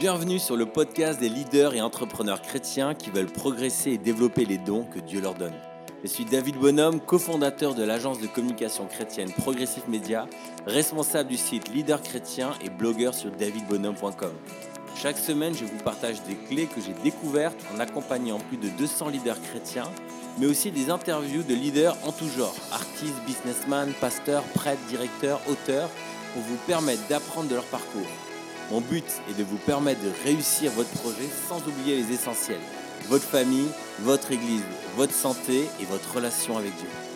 Bienvenue 0.00 0.38
sur 0.38 0.56
le 0.56 0.64
podcast 0.64 1.20
des 1.20 1.28
leaders 1.28 1.74
et 1.74 1.82
entrepreneurs 1.82 2.40
chrétiens 2.40 2.94
qui 2.94 3.10
veulent 3.10 3.26
progresser 3.26 3.90
et 3.90 3.98
développer 3.98 4.46
les 4.46 4.56
dons 4.56 4.84
que 4.84 4.98
Dieu 4.98 5.20
leur 5.20 5.34
donne. 5.34 5.52
Je 6.02 6.08
suis 6.08 6.24
David 6.24 6.56
Bonhomme, 6.56 7.00
cofondateur 7.02 7.74
de 7.74 7.82
l'agence 7.82 8.18
de 8.18 8.26
communication 8.26 8.86
chrétienne 8.86 9.30
Progressive 9.30 9.82
Media, 9.90 10.26
responsable 10.66 11.28
du 11.28 11.36
site 11.36 11.68
Leader 11.74 12.00
Chrétien 12.00 12.52
et 12.64 12.70
blogueur 12.70 13.12
sur 13.12 13.30
davidbonhomme.com. 13.30 14.32
Chaque 14.96 15.18
semaine, 15.18 15.52
je 15.54 15.66
vous 15.66 15.82
partage 15.84 16.22
des 16.22 16.36
clés 16.48 16.64
que 16.64 16.80
j'ai 16.80 16.94
découvertes 17.04 17.62
en 17.76 17.78
accompagnant 17.78 18.38
plus 18.38 18.56
de 18.56 18.70
200 18.70 19.10
leaders 19.10 19.42
chrétiens, 19.42 19.90
mais 20.38 20.46
aussi 20.46 20.70
des 20.70 20.88
interviews 20.88 21.42
de 21.42 21.54
leaders 21.54 21.94
en 22.04 22.12
tout 22.12 22.28
genre, 22.38 22.56
artistes, 22.72 23.20
businessmen, 23.26 23.92
pasteurs, 24.00 24.44
prêtres, 24.54 24.80
directeurs, 24.88 25.42
auteurs, 25.46 25.90
pour 26.32 26.42
vous 26.44 26.56
permettre 26.66 27.06
d'apprendre 27.08 27.50
de 27.50 27.56
leur 27.56 27.64
parcours 27.64 28.08
mon 28.70 28.80
but 28.80 29.04
est 29.28 29.38
de 29.38 29.44
vous 29.44 29.56
permettre 29.56 30.00
de 30.02 30.12
réussir 30.24 30.70
votre 30.72 30.90
projet 30.90 31.28
sans 31.48 31.58
oublier 31.66 31.96
les 31.96 32.14
essentiels. 32.14 32.60
Votre 33.08 33.24
famille, 33.24 33.68
votre 34.00 34.30
église, 34.30 34.62
votre 34.96 35.14
santé 35.14 35.68
et 35.80 35.84
votre 35.86 36.14
relation 36.14 36.56
avec 36.56 36.74
Dieu. 36.76 37.09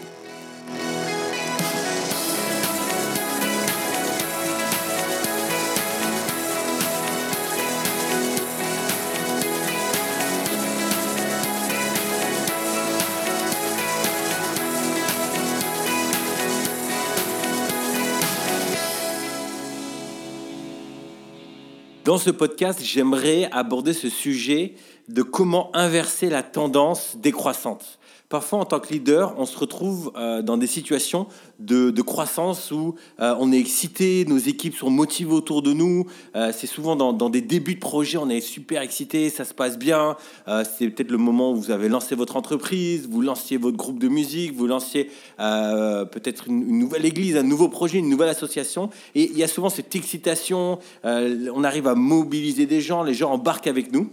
Dans 22.04 22.18
ce 22.18 22.28
podcast, 22.28 22.80
j'aimerais 22.82 23.48
aborder 23.50 23.94
ce 23.94 24.10
sujet 24.10 24.74
de 25.08 25.22
comment 25.22 25.74
inverser 25.74 26.28
la 26.28 26.42
tendance 26.42 27.16
décroissante. 27.16 27.98
Parfois, 28.28 28.58
en 28.58 28.66
tant 28.66 28.78
que 28.78 28.92
leader, 28.92 29.34
on 29.38 29.46
se 29.46 29.56
retrouve 29.56 30.12
euh, 30.14 30.42
dans 30.42 30.58
des 30.58 30.66
situations 30.66 31.28
de, 31.58 32.02
croissance 32.02 32.70
où 32.70 32.94
euh, 33.20 33.34
on 33.38 33.52
est 33.52 33.58
excité, 33.58 34.24
nos 34.26 34.38
équipes 34.38 34.76
sont 34.76 34.90
motivées 34.90 35.32
autour 35.32 35.62
de 35.62 35.72
nous. 35.72 36.06
Euh, 36.36 36.52
c'est 36.54 36.66
souvent 36.66 36.96
dans, 36.96 37.30
des 37.30 37.40
débuts 37.40 37.74
de 37.74 37.80
projet, 37.80 38.18
on 38.18 38.28
est 38.28 38.40
super 38.40 38.82
excité, 38.82 39.30
ça 39.30 39.44
se 39.44 39.54
passe 39.54 39.78
bien. 39.78 40.16
c'est 40.46 40.88
peut-être 40.90 41.10
le 41.10 41.18
moment 41.18 41.52
où 41.52 41.56
vous 41.56 41.70
avez 41.70 41.88
lancé 41.88 42.14
votre 42.14 42.36
entreprise, 42.36 43.08
vous 43.08 43.22
lanciez 43.22 43.56
votre 43.56 43.76
groupe 43.76 43.98
de 43.98 44.08
musique, 44.08 44.54
vous 44.54 44.66
lanciez 44.66 45.10
peut-être 45.38 46.48
une, 46.48 46.68
une, 46.68 46.78
nouvelle 46.78 47.04
église, 47.04 47.36
un 47.36 47.42
nouveau 47.42 47.68
projet, 47.68 47.98
une 47.98 48.10
nouvelle 48.10 48.28
association. 48.28 48.90
Et 49.14 49.30
il 49.30 49.38
y 49.38 49.42
a 49.42 49.48
souvent 49.48 49.70
cette 49.70 49.94
excitation, 49.96 50.78
on 51.04 51.64
arrive 51.64 51.88
à 51.88 51.94
mobiliser 51.94 52.66
des 52.66 52.80
gens, 52.80 53.02
les 53.02 53.14
gens 53.14 53.32
embarquent 53.32 53.66
avec 53.68 53.92
nous. 53.92 54.10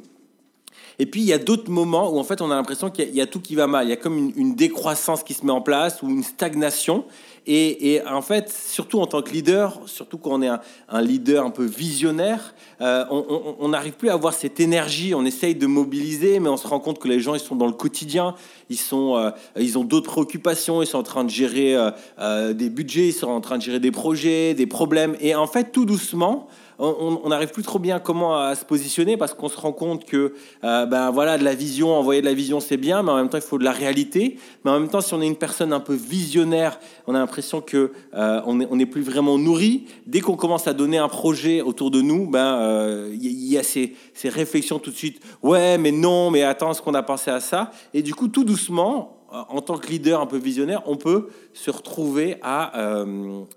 Et 1.02 1.08
puis 1.08 1.22
il 1.22 1.26
y 1.26 1.34
a 1.34 1.40
d'autres 1.40 1.72
moments 1.72 2.14
où 2.14 2.20
en 2.20 2.24
fait 2.24 2.42
on 2.42 2.52
a 2.52 2.56
l'impression 2.56 2.92
qu'il 2.92 3.10
y, 3.10 3.22
a 3.22 3.26
tout 3.26 3.40
qui 3.40 3.56
va 3.56 3.66
mal. 3.66 3.88
Il 3.88 3.90
y 3.90 3.94
a 3.94 3.96
comme 3.96 4.32
une, 4.36 4.54
décroissance 4.54 5.24
qui 5.24 5.34
se 5.34 5.44
met 5.44 5.52
en 5.52 5.60
place 5.60 6.04
ou 6.04 6.10
une 6.12 6.22
stagnation. 6.22 7.06
Et, 7.48 8.02
en 8.08 8.22
fait, 8.22 8.52
surtout 8.52 9.00
en 9.00 9.08
tant 9.08 9.24
que 9.24 9.32
leader, 9.32 9.82
surtout 9.88 10.20
quand 10.20 10.32
on 10.34 10.42
est 10.44 10.50
un, 10.90 11.02
leader 11.02 11.44
un 11.44 11.50
peu 11.50 11.66
visionnaire, 11.66 12.54
euh, 12.82 13.04
on 13.10 13.70
n'arrive 13.70 13.94
plus 13.94 14.10
à 14.10 14.14
avoir 14.14 14.34
cette 14.34 14.60
énergie. 14.60 15.16
On 15.16 15.26
essaye 15.26 15.56
de 15.56 15.66
mobiliser, 15.66 16.40
mais 16.40 16.50
on 16.50 16.58
se 16.58 16.68
rend 16.68 16.80
compte 16.80 17.00
que 17.00 17.08
les 17.08 17.20
gens 17.20 17.34
ils 17.34 17.40
sont 17.40 17.56
dans 17.56 17.66
le 17.66 17.74
quotidien, 17.74 18.36
ils 18.70 18.78
sont, 18.78 19.18
euh, 19.18 19.32
ils 19.60 19.78
ont 19.80 19.84
d'autres 19.84 20.12
préoccupations, 20.12 20.84
ils 20.84 20.88
sont 20.88 21.00
en 21.00 21.04
train 21.04 21.24
de 21.24 21.30
gérer 21.30 21.76
euh, 22.20 22.54
des 22.54 22.70
budgets, 22.70 23.08
ils 23.08 23.14
sont 23.14 23.30
en 23.30 23.42
train 23.42 23.58
de 23.58 23.64
gérer 23.64 23.80
des 23.80 23.92
projets, 23.92 24.54
des 24.54 24.68
problèmes. 24.68 25.16
Et 25.20 25.34
en 25.34 25.48
fait, 25.48 25.72
tout 25.72 25.86
doucement, 25.86 26.48
on 26.84 27.30
n'arrive 27.30 27.52
plus 27.52 27.62
trop 27.62 27.78
bien 27.78 28.00
comment 28.00 28.36
à 28.40 28.56
se 28.56 28.66
positionner 28.66 29.16
parce 29.16 29.36
qu'on 29.36 29.50
se 29.50 29.58
rend 29.58 29.72
compte 29.72 30.04
que 30.04 30.34
ben 30.64 31.12
voilà 31.12 31.38
de 31.38 31.44
la 31.44 31.54
vision, 31.54 31.96
envoyer 31.96 32.22
de 32.22 32.26
la 32.26 32.34
vision 32.34 32.60
c'est 32.60 32.78
bien, 32.78 33.04
mais 33.04 33.12
en 33.12 33.18
même 33.18 33.30
temps 33.30 33.38
il 33.38 33.44
faut 33.44 33.60
de 33.60 33.64
la 33.64 33.72
réalité. 33.72 34.40
Mais 34.66 34.72
en 34.72 34.80
même 34.80 34.90
temps, 34.90 35.02
si 35.02 35.14
on 35.14 35.22
est 35.22 35.28
une 35.28 35.36
personne 35.36 35.74
un 35.74 35.80
peu 35.80 35.94
visionnaire, 35.94 36.80
on 37.06 37.14
a 37.14 37.20
l'impression 37.32 37.62
que 37.62 37.94
euh, 38.14 38.42
on 38.46 38.76
n'est 38.76 38.86
plus 38.86 39.04
vraiment 39.04 39.38
nourri. 39.38 39.86
Dès 40.06 40.20
qu'on 40.20 40.36
commence 40.36 40.68
à 40.68 40.74
donner 40.74 40.98
un 40.98 41.08
projet 41.08 41.62
autour 41.62 41.90
de 41.90 42.02
nous, 42.02 42.30
ben 42.30 42.58
il 42.58 42.62
euh, 42.62 43.16
y, 43.16 43.58
a 43.58 43.64
ces, 43.64 43.96
réflexions 44.26 44.80
tout 44.80 44.92
de 44.92 44.96
suite. 44.98 45.22
Ouais, 45.42 45.78
mais 45.78 45.94
non, 45.94 46.30
mais 46.30 46.44
attends, 46.44 46.74
ce 46.74 46.82
qu'on 46.82 46.94
a 46.94 47.04
pensé 47.04 47.32
à 47.32 47.40
ça? 47.40 47.72
Et 47.94 48.02
du 48.02 48.14
coup, 48.14 48.28
tout 48.28 48.44
doucement, 48.44 49.26
en 49.32 49.62
tant 49.62 49.78
que 49.78 49.88
leader 49.88 50.20
un 50.20 50.26
peu 50.26 50.38
visionnaire, 50.38 50.82
on 50.88 50.98
peut 50.98 51.30
se 51.54 51.72
retrouver 51.72 52.36
à 52.42 52.74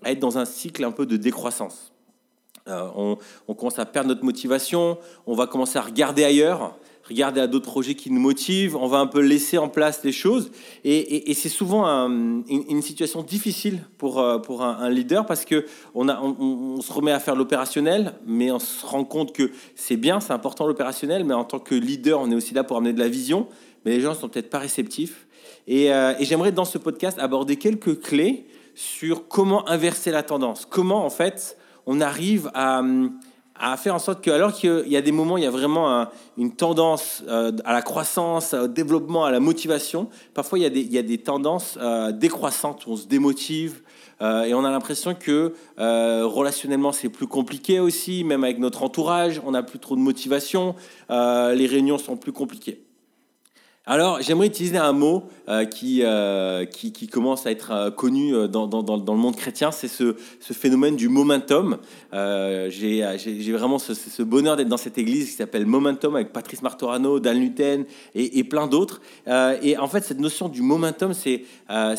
être 0.05 0.21
dans 0.21 0.39
un 0.39 0.45
cycle 0.45 0.85
un 0.85 0.93
peu 0.93 1.05
de 1.05 1.17
décroissance. 1.17 1.95
Euh, 2.67 3.19
on, 3.47 3.55
commence 3.55 3.79
à 3.79 3.85
perdre 3.85 4.09
notre 4.09 4.25
motivation, 4.25 4.97
on 5.27 5.35
va 5.35 5.47
commencer 5.47 5.79
à 5.79 5.83
regarder 5.83 6.25
ailleurs, 6.25 6.79
regarder 7.09 7.41
à 7.41 7.47
d'autres 7.47 7.71
projets 7.71 7.95
qui 7.95 8.11
nous 8.11 8.21
motivent, 8.21 8.77
on 8.77 8.87
va 8.87 8.99
un 8.99 9.07
peu 9.07 9.21
laisser 9.21 9.59
en 9.59 9.69
place 9.69 10.01
les 10.05 10.13
choses. 10.13 10.51
Et, 10.85 11.33
c'est 11.35 11.49
souvent 11.49 11.85
une, 11.87 12.83
situation 12.83 13.23
difficile 13.23 13.81
pour, 13.99 14.21
euh, 14.21 14.39
pour 14.39 14.63
un, 14.63 14.89
leader 14.89 15.27
parce 15.27 15.45
que 15.45 15.67
on, 15.95 16.81
se 16.81 16.93
remet 16.93 17.13
à 17.13 17.21
faire 17.21 17.37
l'opérationnel, 17.37 18.15
mais 18.27 18.51
on 18.51 18.59
se 18.59 18.87
rend 18.87 19.05
compte 19.05 19.35
que 19.35 19.51
c'est 19.75 19.97
bien, 19.97 20.21
c'est 20.21 20.33
important 20.33 20.67
l'opérationnel, 20.67 21.25
mais 21.25 21.35
en 21.35 21.45
tant 21.45 21.59
que 21.59 21.75
leader, 21.75 22.21
on 22.21 22.31
est 22.31 22.35
aussi 22.35 22.55
là 22.55 22.65
pour 22.65 22.77
amener 22.77 22.93
de 22.93 23.01
la 23.01 23.09
vision, 23.09 23.49
mais 23.85 23.93
les 23.93 24.01
gens 24.01 24.15
sont 24.15 24.29
peut-être 24.29 24.51
pas 24.51 24.59
réceptifs. 24.59 25.27
Euh, 25.69 26.15
et 26.19 26.25
j'aimerais 26.25 26.53
dans 26.53 26.65
ce 26.65 26.79
podcast 26.79 27.19
aborder 27.19 27.57
quelques 27.57 28.01
clés 28.01 28.47
sur 28.75 29.29
comment 29.29 29.69
inverser 29.69 30.11
la 30.11 30.23
tendance, 30.23 30.67
comment 30.69 31.05
en 31.05 31.11
fait 31.11 31.57
on 31.87 32.01
arrive 32.01 32.51
à, 32.55 32.83
faire 33.77 33.95
en 33.95 33.99
sorte 33.99 34.23
que, 34.23 34.31
alors 34.31 34.53
qu'il 34.53 34.89
y 34.89 34.97
a 34.97 35.03
des 35.03 35.13
moments, 35.13 35.37
il 35.37 35.45
y 35.45 35.47
a 35.47 35.51
vraiment 35.51 36.07
une 36.37 36.55
tendance 36.55 37.23
euh, 37.29 37.53
à 37.65 37.73
la 37.73 37.83
croissance, 37.83 38.55
au 38.55 38.69
développement, 38.69 39.25
à 39.25 39.31
la 39.31 39.41
motivation, 39.41 40.09
parfois 40.35 40.59
il 40.59 40.63
y 40.63 40.99
a 40.99 41.03
des, 41.03 41.19
tendances 41.19 41.79
euh, 41.81 42.13
décroissantes 42.13 42.85
on 42.87 42.97
se 42.97 43.07
démotive. 43.07 43.83
Euh, 44.23 44.45
et 44.45 44.55
on 44.55 44.65
a 44.65 44.71
l'impression 44.71 45.15
que 45.15 45.55
relationnellement 45.77 46.93
c'est 46.93 47.09
plus 47.09 47.27
compliqué 47.27 47.81
aussi, 47.81 48.25
même 48.25 48.45
avec 48.45 48.59
notre 48.59 48.83
entourage, 48.83 49.41
on 49.45 49.53
n'a 49.53 49.63
plus 49.63 49.79
trop 49.79 49.97
de 49.97 50.01
motivation, 50.01 50.75
les 51.11 51.67
réunions 51.67 51.99
sont 51.99 52.17
plus 52.17 52.33
compliquées. 52.33 52.84
Alors, 53.87 54.23
j'aimerais 54.23 54.47
utiliser 54.47 54.79
un 54.79 54.93
mot 54.93 55.25
euh, 55.47 55.67
euh, 55.83 56.65
qui, 56.65 56.91
qui, 56.91 57.07
commence 57.07 57.45
à 57.45 57.51
être 57.51 57.71
euh, 57.71 57.91
connu 57.91 58.33
dans, 58.49 58.67
dans, 58.67 58.83
dans, 58.83 59.13
le 59.13 59.21
monde 59.21 59.37
chrétien, 59.37 59.73
c'est 59.73 59.89
ce, 59.89 60.17
ce, 60.41 60.55
phénomène 60.55 60.97
du 60.97 61.11
momentum. 61.11 61.77
J'ai 62.11 63.03
vraiment 63.53 63.79
ce, 63.79 64.23
bonheur 64.23 64.57
d'être 64.57 64.69
dans 64.69 64.79
cette 64.79 64.97
église 64.97 65.27
qui 65.27 65.37
s'appelle 65.37 65.67
Momentum 65.67 66.17
avec 66.17 66.33
Patrice 66.33 66.63
Martorano, 66.63 67.21
Dan 67.21 67.39
Luten 67.39 67.85
et, 68.15 68.43
plein 68.45 68.69
d'autres. 68.69 69.03
et 69.27 69.77
en 69.77 69.87
fait, 69.87 70.03
cette 70.03 70.21
notion 70.21 70.49
du 70.49 70.63
momentum, 70.63 71.13
c'est 71.13 71.45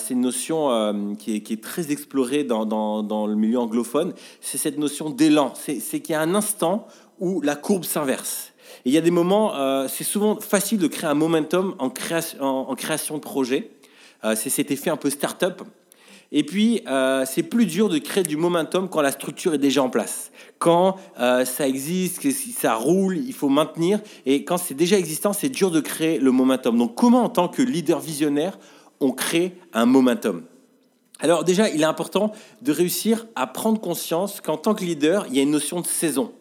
une 0.10 0.22
notion 0.22 1.16
qui 1.20 1.36
est, 1.36 1.42
qui, 1.42 1.54
est, 1.54 1.64
très 1.64 1.92
explorée 1.92 2.44
dans, 2.44 3.28
le 3.28 3.36
milieu 3.36 3.60
anglophone. 3.60 4.14
C'est 4.42 4.58
cette 4.58 4.80
notion 4.80 5.12
d'élan. 5.12 5.54
C'est 5.56 6.00
qu'il 6.00 6.14
y 6.14 6.16
a 6.16 6.22
un 6.22 6.34
instant 6.34 6.88
où 7.20 7.42
la 7.42 7.56
courbe 7.56 7.84
s'inverse 7.84 8.55
il 8.84 8.92
y 8.92 8.98
a 8.98 9.02
des 9.02 9.12
moments, 9.12 9.56
euh, 9.56 9.88
c'est 9.88 10.04
souvent 10.04 10.40
facile 10.40 10.80
de 10.80 10.88
créer 10.88 11.10
un 11.10 11.16
momentum 11.16 11.76
en 11.80 11.90
création, 11.90 12.42
en, 12.42 12.76
création 12.76 13.16
de 13.16 13.22
projet. 13.22 13.72
Euh, 14.24 14.36
c'est 14.36 14.50
cet 14.50 14.72
effet 14.72 14.90
un 14.90 14.98
peu 14.98 15.10
start-up. 15.10 15.62
Et 16.32 16.44
puis, 16.44 16.82
euh, 16.88 17.24
c'est 17.26 17.44
plus 17.44 17.66
dur 17.66 17.88
de 17.88 17.98
créer 17.98 18.24
du 18.24 18.36
momentum 18.36 18.90
quand 18.90 19.02
la 19.02 19.12
structure 19.12 19.54
est 19.54 19.60
déjà 19.60 19.84
en 19.84 19.90
place. 19.90 20.32
Quand 20.58 20.98
ça 21.18 21.68
existe, 21.68 22.20
que 22.20 22.32
ça 22.32 22.76
roule, 22.76 23.18
il 23.18 23.34
faut 23.34 23.50
maintenir. 23.50 24.00
Et 24.26 24.44
quand 24.44 24.58
c'est 24.58 24.74
déjà 24.74 24.98
existant, 24.98 25.34
c'est 25.34 25.50
dur 25.50 25.70
de 25.70 25.80
créer 25.80 26.18
le 26.18 26.32
momentum. 26.32 26.78
Donc, 26.78 26.96
comment, 26.96 27.24
en 27.24 27.30
tant 27.30 27.48
que 27.48 27.62
leader 27.62 28.00
visionnaire, 28.00 28.58
on 29.00 29.12
crée 29.12 29.54
un 29.74 29.86
momentum? 29.86 30.44
Alors, 31.20 31.44
déjà, 31.44 31.70
il 31.70 31.82
est 31.82 31.86
important 31.86 32.32
de 32.62 32.72
réussir 32.72 33.28
à 33.36 33.48
prendre 33.48 33.80
conscience 33.80 34.42
qu'en 34.42 34.58
tant 34.58 34.74
que 34.74 34.84
leader, 34.84 35.26
il 35.30 35.36
y 35.36 35.40
a 35.40 35.44
une 35.44 35.52
notion 35.52 35.80
de 35.82 35.88
saison 35.88 36.34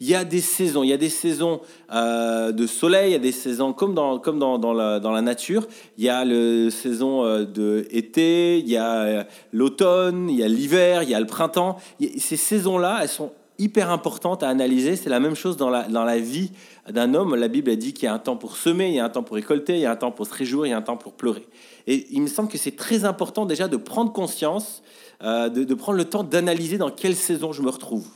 il 0.00 0.08
y 0.08 0.14
a 0.14 0.24
des 0.24 0.40
saisons. 0.40 0.82
Il 0.82 0.88
y 0.88 0.94
a 0.94 0.96
des 0.96 1.10
saisons 1.10 1.60
euh, 1.92 2.52
de 2.52 2.66
soleil, 2.66 3.10
il 3.10 3.12
y 3.12 3.16
a 3.16 3.20
des 3.20 3.32
saisons 3.32 3.74
comme 3.74 3.94
dans, 3.94 4.18
comme 4.18 4.38
dans, 4.38 4.58
dans, 4.58 4.72
la, 4.72 5.22
nature. 5.22 5.66
Il 5.98 6.04
y 6.04 6.08
a 6.08 6.24
la 6.24 6.70
saison 6.70 7.24
euh, 7.24 7.44
de 7.44 7.86
été, 7.90 8.58
il 8.58 8.68
y 8.68 8.78
a 8.78 8.94
euh, 9.02 9.24
l'automne, 9.52 10.30
il 10.30 10.36
y 10.36 10.42
a 10.42 10.48
l'hiver, 10.48 11.02
il 11.02 11.10
y 11.10 11.14
a 11.14 11.20
le 11.20 11.26
printemps. 11.26 11.76
Ces 12.16 12.38
saisons-là, 12.38 13.00
elles 13.02 13.10
sont 13.10 13.30
hyper 13.58 13.90
importantes 13.90 14.42
à 14.42 14.48
analyser. 14.48 14.96
C'est 14.96 15.10
la 15.10 15.20
même 15.20 15.34
chose 15.34 15.58
dans 15.58 15.68
la, 15.68 15.82
dans 15.82 16.04
la 16.04 16.18
vie 16.18 16.50
d'un 16.90 17.12
homme. 17.12 17.34
La 17.34 17.48
Bible 17.48 17.70
a 17.70 17.76
dit 17.76 17.92
qu'il 17.92 18.04
y 18.04 18.08
a 18.08 18.14
un 18.14 18.18
temps 18.18 18.36
pour 18.36 18.56
semer, 18.56 18.88
il 18.88 18.94
y 18.94 19.00
a 19.00 19.04
un 19.04 19.10
temps 19.10 19.22
pour 19.22 19.36
récolter, 19.36 19.74
il 19.74 19.80
y 19.80 19.86
a 19.86 19.90
un 19.90 19.96
temps 19.96 20.12
pour 20.12 20.26
se 20.26 20.32
réjouir, 20.32 20.64
il 20.64 20.70
y 20.70 20.72
a 20.72 20.78
un 20.78 20.82
temps 20.82 20.96
pour 20.96 21.12
pleurer. 21.12 21.46
Et 21.86 22.06
il 22.10 22.22
me 22.22 22.26
semble 22.26 22.48
que 22.48 22.56
c'est 22.56 22.74
très 22.74 23.04
important 23.04 23.44
déjà 23.44 23.68
de 23.68 23.76
prendre 23.76 24.14
conscience, 24.14 24.82
de 25.22 25.74
prendre 25.74 25.98
le 25.98 26.06
temps 26.06 26.24
d'analyser 26.24 26.78
dans 26.78 26.90
quelle 26.90 27.16
saison 27.16 27.52
je 27.52 27.60
me 27.60 27.68
retrouve. 27.68 28.06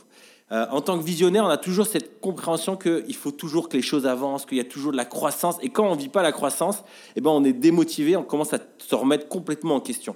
Euh, 0.51 0.67
en 0.69 0.79
tant 0.79 0.99
que 0.99 1.03
visionnaire, 1.03 1.43
on 1.43 1.49
a 1.49 1.57
toujours 1.57 1.87
cette 1.87 2.19
compréhension 2.19 2.77
qu'il 2.77 3.15
faut 3.15 3.31
toujours 3.31 3.67
que 3.67 3.77
les 3.77 3.81
choses 3.81 4.05
avancent, 4.05 4.45
qu'il 4.45 4.57
y 4.57 4.61
a 4.61 4.65
toujours 4.65 4.91
de 4.91 4.97
la 4.97 5.05
croissance. 5.05 5.57
Et 5.63 5.69
quand 5.69 5.87
on 5.87 5.95
ne 5.95 5.99
vit 5.99 6.09
pas 6.09 6.21
la 6.21 6.31
croissance, 6.31 6.83
eh 7.15 7.21
ben, 7.21 7.31
on 7.31 7.43
est 7.43 7.53
démotivé, 7.53 8.15
on 8.15 8.23
commence 8.23 8.53
à 8.53 8.59
se 8.77 8.93
remettre 8.93 9.27
complètement 9.27 9.75
en 9.75 9.79
question. 9.79 10.15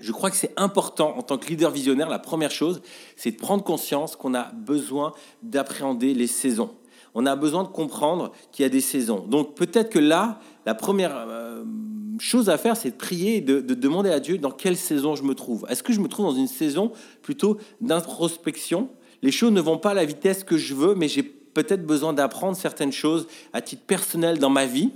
Je 0.00 0.10
crois 0.10 0.30
que 0.30 0.36
c'est 0.36 0.52
important 0.56 1.16
en 1.16 1.22
tant 1.22 1.38
que 1.38 1.46
leader 1.46 1.70
visionnaire, 1.70 2.08
la 2.08 2.18
première 2.18 2.50
chose, 2.50 2.82
c'est 3.14 3.30
de 3.30 3.36
prendre 3.36 3.62
conscience 3.62 4.16
qu'on 4.16 4.34
a 4.34 4.50
besoin 4.50 5.12
d'appréhender 5.44 6.14
les 6.14 6.26
saisons. 6.26 6.74
On 7.14 7.26
a 7.26 7.36
besoin 7.36 7.62
de 7.62 7.68
comprendre 7.68 8.32
qu'il 8.50 8.64
y 8.64 8.66
a 8.66 8.68
des 8.68 8.80
saisons. 8.80 9.20
Donc 9.20 9.54
peut-être 9.54 9.90
que 9.90 10.00
là, 10.00 10.40
la 10.66 10.74
première 10.74 11.16
euh, 11.16 11.62
chose 12.18 12.50
à 12.50 12.58
faire, 12.58 12.76
c'est 12.76 12.90
de 12.90 12.96
prier, 12.96 13.40
de, 13.40 13.60
de 13.60 13.74
demander 13.74 14.10
à 14.10 14.18
Dieu 14.18 14.36
dans 14.36 14.50
quelle 14.50 14.76
saison 14.76 15.14
je 15.14 15.22
me 15.22 15.36
trouve. 15.36 15.64
Est-ce 15.68 15.84
que 15.84 15.92
je 15.92 16.00
me 16.00 16.08
trouve 16.08 16.26
dans 16.26 16.34
une 16.34 16.48
saison 16.48 16.90
plutôt 17.22 17.58
d'introspection 17.80 18.88
Les 19.24 19.32
choses 19.32 19.52
ne 19.52 19.60
vont 19.62 19.78
pas 19.78 19.92
à 19.92 19.94
la 19.94 20.04
vitesse 20.04 20.44
que 20.44 20.58
je 20.58 20.74
veux, 20.74 20.94
mais 20.94 21.08
j'ai 21.08 21.22
peut-être 21.22 21.86
besoin 21.86 22.12
d'apprendre 22.12 22.58
certaines 22.58 22.92
choses 22.92 23.26
à 23.54 23.62
titre 23.62 23.80
personnel 23.86 24.38
dans 24.38 24.50
ma 24.50 24.66
vie 24.66 24.90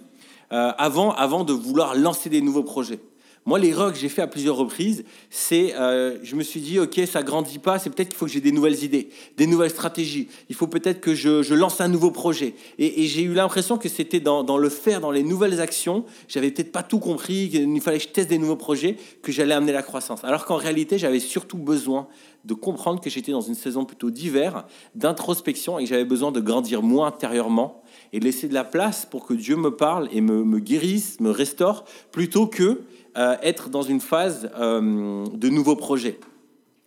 euh, 0.52 0.70
avant, 0.76 1.12
avant 1.12 1.44
de 1.44 1.54
vouloir 1.54 1.94
lancer 1.94 2.28
des 2.28 2.42
nouveaux 2.42 2.62
projets. 2.62 3.00
Moi, 3.46 3.58
l'erreur 3.58 3.90
que 3.90 3.98
j'ai 3.98 4.10
fait 4.10 4.20
à 4.20 4.26
plusieurs 4.26 4.56
reprises, 4.56 5.04
c'est 5.30 5.74
euh, 5.76 6.18
je 6.22 6.36
me 6.36 6.42
suis 6.42 6.60
dit, 6.60 6.78
ok, 6.78 7.00
ça 7.10 7.22
grandit 7.22 7.58
pas, 7.58 7.78
c'est 7.78 7.88
peut-être 7.88 8.10
qu'il 8.10 8.18
faut 8.18 8.26
que 8.26 8.30
j'ai 8.30 8.42
des 8.42 8.52
nouvelles 8.52 8.84
idées, 8.84 9.08
des 9.38 9.46
nouvelles 9.46 9.70
stratégies. 9.70 10.28
Il 10.50 10.54
faut 10.54 10.66
peut-être 10.66 11.00
que 11.00 11.14
je, 11.14 11.54
lance 11.54 11.80
un 11.80 11.88
nouveau 11.88 12.10
projet. 12.10 12.54
Et, 12.78 13.04
et 13.04 13.06
j'ai 13.06 13.22
eu 13.22 13.32
l'impression 13.32 13.78
que 13.78 13.88
c'était 13.88 14.20
dans, 14.20 14.44
dans, 14.44 14.58
le 14.58 14.68
faire, 14.68 15.00
dans 15.00 15.10
les 15.10 15.22
nouvelles 15.22 15.62
actions, 15.62 16.04
j'avais 16.28 16.50
peut-être 16.50 16.72
pas 16.72 16.82
tout 16.82 16.98
compris, 16.98 17.48
qu'il 17.48 17.80
fallait 17.80 17.96
que 17.96 18.04
je 18.04 18.08
teste 18.08 18.28
des 18.28 18.36
nouveaux 18.36 18.56
projets, 18.56 18.98
que 19.22 19.32
j'allais 19.32 19.54
amener 19.54 19.72
la 19.72 19.82
croissance. 19.82 20.22
Alors 20.24 20.44
qu'en 20.44 20.56
réalité, 20.56 20.98
j'avais 20.98 21.20
surtout 21.20 21.56
besoin 21.56 22.08
de 22.44 22.54
comprendre 22.54 23.00
que 23.00 23.10
j'étais 23.10 23.32
dans 23.32 23.40
une 23.40 23.54
saison 23.54 23.84
plutôt 23.84 24.10
d'hiver, 24.10 24.66
d'introspection, 24.94 25.78
et 25.78 25.84
que 25.84 25.88
j'avais 25.88 26.04
besoin 26.04 26.32
de 26.32 26.40
grandir 26.40 26.82
moins 26.82 27.08
intérieurement 27.08 27.82
et 28.12 28.20
de 28.20 28.24
laisser 28.24 28.48
de 28.48 28.54
la 28.54 28.64
place 28.64 29.06
pour 29.06 29.26
que 29.26 29.34
Dieu 29.34 29.56
me 29.56 29.74
parle 29.74 30.08
et 30.12 30.20
me, 30.20 30.44
me 30.44 30.58
guérisse, 30.58 31.20
me 31.20 31.30
restaure, 31.30 31.84
plutôt 32.12 32.46
que 32.46 32.82
euh, 33.16 33.36
être 33.42 33.68
dans 33.68 33.82
une 33.82 34.00
phase 34.00 34.50
euh, 34.58 35.24
de 35.26 35.48
nouveaux 35.48 35.76
projets. 35.76 36.20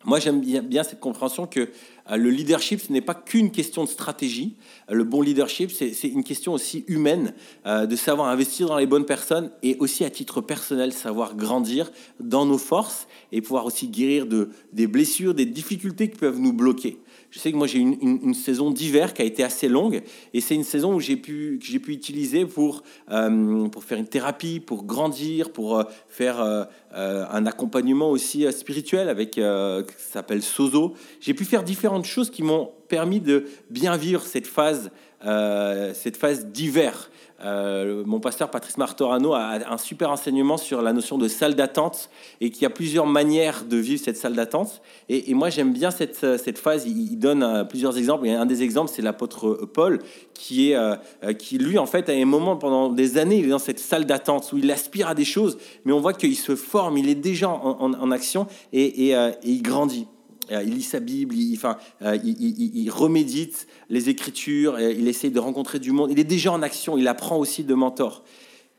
Moi, 0.03 0.19
j'aime 0.19 0.41
bien, 0.41 0.83
cette 0.83 0.99
compréhension 0.99 1.47
que 1.47 1.69
euh, 2.09 2.17
le 2.17 2.29
leadership, 2.29 2.81
ce 2.81 2.91
n'est 2.91 3.01
pas 3.01 3.13
qu'une 3.13 3.51
question 3.51 3.83
de 3.83 3.89
stratégie. 3.89 4.55
le 4.89 5.03
bon 5.03 5.21
leadership, 5.21 5.71
c'est 5.71 6.07
une 6.07 6.23
question 6.23 6.53
aussi 6.53 6.83
humaine, 6.87 7.33
de 7.65 7.95
savoir 7.95 8.29
investir 8.29 8.67
dans 8.67 8.77
les 8.77 8.87
bonnes 8.87 9.05
personnes 9.05 9.51
et 9.63 9.77
aussi 9.79 10.03
à 10.03 10.09
titre 10.09 10.41
personnel, 10.41 10.91
savoir 10.91 11.35
grandir 11.35 11.91
dans 12.19 12.45
nos 12.45 12.57
forces 12.57 13.07
et 13.31 13.41
pouvoir 13.41 13.65
aussi 13.65 13.87
guérir 13.87 14.25
de, 14.25 14.49
des 14.73 14.87
blessures, 14.87 15.33
des 15.33 15.45
difficultés 15.45 16.09
qui 16.09 16.17
peuvent 16.17 16.39
nous 16.39 16.53
bloquer. 16.53 16.99
Je 17.31 17.39
sais 17.39 17.49
que 17.53 17.57
moi 17.57 17.65
j'ai 17.65 17.79
une, 17.79 17.97
une, 18.01 18.33
saison 18.33 18.71
d'hiver 18.71 19.13
qui 19.13 19.21
a 19.21 19.25
été 19.25 19.41
assez 19.41 19.69
longue 19.69 20.01
et 20.33 20.41
c'est 20.41 20.53
une 20.53 20.65
saison 20.65 20.93
où 20.93 20.99
j'ai 20.99 21.15
pu, 21.15 21.57
que 21.61 21.65
j'ai 21.65 21.79
pu 21.79 21.93
utiliser 21.93 22.45
pour, 22.45 22.83
euh, 23.09 23.69
pour 23.69 23.85
faire 23.85 23.97
une 23.97 24.07
thérapie, 24.07 24.59
pour 24.59 24.83
grandir, 24.83 25.53
pour 25.53 25.79
euh, 25.79 25.83
faire 26.09 26.41
euh, 26.41 26.65
un 26.93 27.45
accompagnement 27.45 28.11
aussi 28.11 28.51
spirituel 28.51 29.07
avec 29.07 29.35
ça 29.35 29.83
s'appelle 29.97 30.41
Sozo. 30.41 30.93
J'ai 31.21 31.33
pu 31.33 31.45
faire 31.45 31.63
différentes 31.63 32.03
choses 32.05 32.29
qui 32.29 32.43
m'ont 32.43 32.71
permis 32.89 33.21
de 33.21 33.45
bien 33.69 33.95
vivre 33.95 34.23
cette 34.23 34.47
phase, 34.47 34.91
cette 35.23 36.17
phase 36.17 36.45
d'hiver. 36.47 37.09
Euh, 37.43 38.03
mon 38.05 38.19
pasteur 38.19 38.51
Patrice 38.51 38.77
Martorano 38.77 39.33
a 39.33 39.59
un 39.71 39.77
super 39.77 40.11
enseignement 40.11 40.57
sur 40.57 40.81
la 40.81 40.93
notion 40.93 41.17
de 41.17 41.27
salle 41.27 41.55
d'attente 41.55 42.09
et 42.39 42.51
qu'il 42.51 42.63
y 42.63 42.65
a 42.65 42.69
plusieurs 42.69 43.07
manières 43.07 43.63
de 43.65 43.77
vivre 43.77 44.01
cette 44.03 44.17
salle 44.17 44.35
d'attente. 44.35 44.81
Et, 45.09 45.33
moi, 45.33 45.49
j'aime 45.49 45.73
bien 45.73 45.91
cette, 45.91 46.37
cette 46.37 46.59
phase. 46.59 46.85
Il, 46.85 47.17
donne 47.17 47.43
euh, 47.43 47.63
plusieurs 47.63 47.97
exemples. 47.97 48.27
Et 48.27 48.33
un 48.33 48.45
des 48.45 48.63
exemples, 48.63 48.91
c'est 48.93 49.01
l'apôtre 49.01 49.65
Paul, 49.73 49.99
qui, 50.33 50.71
est, 50.71 50.75
euh, 50.75 50.95
qui 51.37 51.57
lui, 51.57 51.77
en 51.77 51.85
fait, 51.85 52.09
à 52.09 52.13
un 52.13 52.25
moment, 52.25 52.57
pendant 52.57 52.89
des 52.89 53.17
années, 53.17 53.37
il 53.37 53.45
est 53.45 53.49
dans 53.49 53.59
cette 53.59 53.79
salle 53.79 54.05
d'attente 54.05 54.51
où 54.53 54.57
il 54.57 54.69
aspire 54.71 55.07
à 55.07 55.15
des 55.15 55.25
choses, 55.25 55.57
mais 55.85 55.93
on 55.93 55.99
voit 55.99 56.13
qu'il 56.13 56.35
se 56.35 56.55
forme, 56.55 56.97
il 56.97 57.09
est 57.09 57.15
déjà 57.15 57.49
en, 57.49 58.11
action 58.11 58.47
et 58.73 59.13
il 59.43 59.61
grandit. 59.61 60.07
Euh, 60.51 60.63
il 60.63 60.75
lit 60.75 60.83
sa 60.83 60.99
Bible, 60.99 61.35
il, 61.35 61.55
enfin, 61.55 61.77
euh, 62.01 62.17
il, 62.23 62.89
remédite 62.89 63.67
les 63.89 64.09
Écritures, 64.09 64.79
il 64.79 65.07
essaye 65.07 65.31
de 65.31 65.39
rencontrer 65.39 65.79
du 65.79 65.91
monde. 65.91 66.11
Il 66.11 66.19
est 66.19 66.25
déjà 66.25 66.51
en 66.51 66.61
action, 66.61 66.97
il 66.97 67.07
apprend 67.07 67.37
aussi 67.37 67.63
de 67.63 67.73
mentors. 67.73 68.23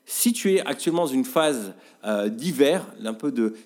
Si 0.04 0.32
tu 0.32 0.54
es 0.54 0.60
actuellement 0.60 1.02
dans 1.02 1.12
une 1.12 1.24
phase 1.24 1.74
euh, 2.04 2.28
d'hiver, 2.28 2.86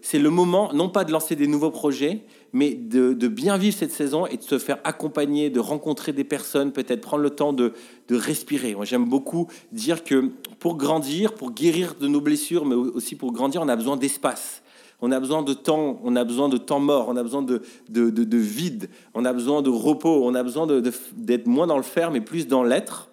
c'est 0.02 0.18
le 0.18 0.30
moment 0.30 0.72
non 0.74 0.90
pas 0.90 1.04
de 1.04 1.10
lancer 1.10 1.34
des 1.34 1.46
nouveaux 1.46 1.70
projets, 1.70 2.22
mais 2.52 2.74
de, 2.74 3.12
bien 3.26 3.56
vivre 3.56 3.76
cette 3.76 3.92
saison 3.92 4.26
et 4.26 4.36
de 4.36 4.42
se 4.42 4.58
faire 4.58 4.78
accompagner, 4.84 5.50
de 5.50 5.60
rencontrer 5.60 6.12
des 6.12 6.24
personnes, 6.24 6.72
peut-être 6.72 7.00
prendre 7.00 7.22
le 7.22 7.30
temps 7.30 7.52
de, 7.52 7.72
de 8.08 8.16
respirer. 8.16 8.74
Moi, 8.74 8.84
j'aime 8.84 9.06
beaucoup 9.06 9.48
dire 9.72 10.04
que 10.04 10.30
pour 10.58 10.76
grandir, 10.76 11.34
pour 11.34 11.52
guérir 11.52 11.94
de 11.98 12.06
nos 12.06 12.20
blessures, 12.20 12.66
mais 12.66 12.74
aussi 12.74 13.16
pour 13.16 13.32
grandir, 13.32 13.62
on 13.62 13.68
a 13.68 13.76
besoin 13.76 13.96
d'espace. 13.96 14.62
On 15.00 15.12
a 15.12 15.20
besoin 15.20 15.42
de 15.42 15.52
temps, 15.52 16.00
on 16.02 16.16
a 16.16 16.24
besoin 16.24 16.48
de 16.48 16.56
temps 16.56 16.80
mort, 16.80 17.08
on 17.08 17.16
a 17.16 17.22
besoin 17.22 17.42
de, 17.42 17.62
de, 17.88 18.38
vide, 18.38 18.88
on 19.14 19.24
a 19.24 19.32
besoin 19.32 19.60
de 19.62 19.68
repos, 19.68 20.24
on 20.24 20.34
a 20.34 20.42
besoin 20.42 20.66
d'être 20.66 21.46
moins 21.46 21.66
dans 21.66 21.76
le 21.76 21.82
faire, 21.82 22.10
mais 22.10 22.20
plus 22.20 22.46
dans 22.46 22.62
l'être 22.62 23.10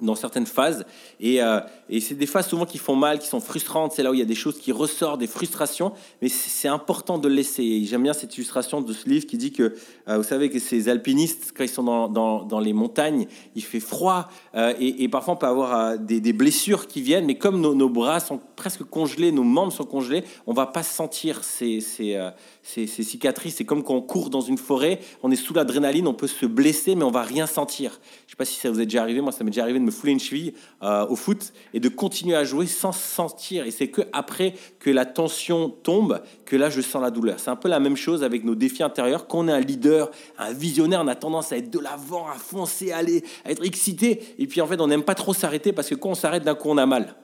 dans 0.00 0.14
certaines 0.14 0.46
phases. 0.46 0.84
Et, 1.20 1.42
euh, 1.42 1.60
et 1.88 2.00
c'est 2.00 2.14
des 2.14 2.26
phases 2.26 2.48
souvent 2.48 2.66
qui 2.66 2.78
font 2.78 2.96
mal, 2.96 3.18
qui 3.18 3.26
sont 3.26 3.40
frustrantes. 3.40 3.92
C'est 3.92 4.02
là 4.02 4.10
où 4.10 4.14
il 4.14 4.20
y 4.20 4.22
a 4.22 4.26
des 4.26 4.34
choses 4.34 4.58
qui 4.58 4.72
ressortent, 4.72 5.20
des 5.20 5.26
frustrations. 5.26 5.92
Mais 6.22 6.28
c'est 6.28 6.68
important 6.68 7.18
de 7.18 7.28
le 7.28 7.34
laisser. 7.34 7.84
J'aime 7.84 8.02
bien 8.02 8.12
cette 8.12 8.36
illustration 8.36 8.80
de 8.80 8.92
ce 8.92 9.08
livre 9.08 9.26
qui 9.26 9.36
dit 9.36 9.52
que, 9.52 9.74
euh, 10.08 10.16
vous 10.18 10.22
savez, 10.22 10.50
que 10.50 10.58
ces 10.58 10.88
alpinistes, 10.88 11.52
quand 11.56 11.64
ils 11.64 11.68
sont 11.68 11.82
dans, 11.82 12.08
dans, 12.08 12.42
dans 12.42 12.60
les 12.60 12.72
montagnes, 12.72 13.26
il 13.54 13.62
fait 13.62 13.80
froid. 13.80 14.28
Euh, 14.54 14.74
et, 14.78 15.04
et, 15.04 15.08
parfois, 15.08 15.34
on 15.34 15.36
peut 15.36 15.46
avoir 15.46 15.98
des, 15.98 16.20
des, 16.20 16.32
blessures 16.32 16.86
qui 16.86 17.00
viennent. 17.00 17.26
Mais 17.26 17.36
comme 17.36 17.60
nos, 17.60 17.74
nos, 17.74 17.88
bras 17.88 18.20
sont 18.20 18.40
presque 18.56 18.84
congelés, 18.84 19.32
nos 19.32 19.44
membres 19.44 19.72
sont 19.72 19.84
congelés, 19.84 20.24
on 20.46 20.52
va 20.52 20.66
pas 20.66 20.82
sentir 20.82 21.44
ces, 21.44 21.80
ces, 21.80 22.18
ces, 22.62 22.86
ces 22.86 23.02
cicatrices. 23.02 23.56
C'est 23.56 23.64
comme 23.64 23.82
quand 23.82 23.94
on 23.94 24.02
court 24.02 24.30
dans 24.30 24.40
une 24.40 24.58
forêt, 24.58 25.00
on 25.22 25.30
est 25.30 25.36
sous 25.36 25.54
l'adrénaline, 25.54 26.06
on 26.06 26.14
peut 26.14 26.26
se 26.26 26.46
blesser, 26.46 26.94
mais 26.94 27.04
on 27.04 27.10
va 27.10 27.22
rien 27.22 27.46
sentir. 27.46 28.00
Je 28.26 28.32
sais 28.32 28.36
pas 28.36 28.44
si 28.44 28.58
ça 28.58 28.70
vous 28.70 28.80
est 28.80 28.86
déjà 28.86 29.02
arrivé. 29.02 29.20
Moi, 29.20 29.32
ça 29.32 29.44
m'est 29.44 29.50
déjà 29.50 29.62
arrivé 29.62 29.78
me 29.86 29.90
fouler 29.90 30.12
une 30.12 30.20
cheville 30.20 30.52
euh, 30.82 31.06
au 31.06 31.16
foot 31.16 31.52
et 31.72 31.80
de 31.80 31.88
continuer 31.88 32.36
à 32.36 32.44
jouer 32.44 32.66
sans 32.66 32.92
sentir. 32.92 33.66
Et 33.66 33.70
c'est 33.70 33.88
que 33.88 34.02
après 34.12 34.54
que 34.78 34.90
la 34.90 35.06
tension 35.06 35.70
tombe 35.70 36.20
que 36.44 36.56
là 36.56 36.70
je 36.70 36.80
sens 36.80 37.02
la 37.02 37.10
douleur. 37.10 37.40
C'est 37.40 37.50
un 37.50 37.56
peu 37.56 37.68
la 37.68 37.80
même 37.80 37.96
chose 37.96 38.22
avec 38.22 38.44
nos 38.44 38.54
défis 38.54 38.82
intérieurs. 38.82 39.26
Quand 39.26 39.38
on 39.38 39.48
est 39.48 39.52
un 39.52 39.60
leader, 39.60 40.10
un 40.38 40.52
visionnaire, 40.52 41.00
on 41.02 41.08
a 41.08 41.14
tendance 41.14 41.52
à 41.52 41.56
être 41.56 41.70
de 41.70 41.78
l'avant, 41.78 42.28
à 42.28 42.34
foncer, 42.34 42.92
à 42.92 42.98
aller, 42.98 43.24
à 43.44 43.50
être 43.50 43.64
excité. 43.64 44.34
Et 44.38 44.46
puis 44.46 44.60
en 44.60 44.66
fait, 44.66 44.80
on 44.80 44.86
n'aime 44.86 45.04
pas 45.04 45.14
trop 45.14 45.34
s'arrêter 45.34 45.72
parce 45.72 45.88
que 45.88 45.94
quand 45.94 46.10
on 46.10 46.14
s'arrête 46.14 46.44
d'un 46.44 46.54
coup, 46.54 46.68
on 46.68 46.78
a 46.78 46.86
mal. 46.86 47.14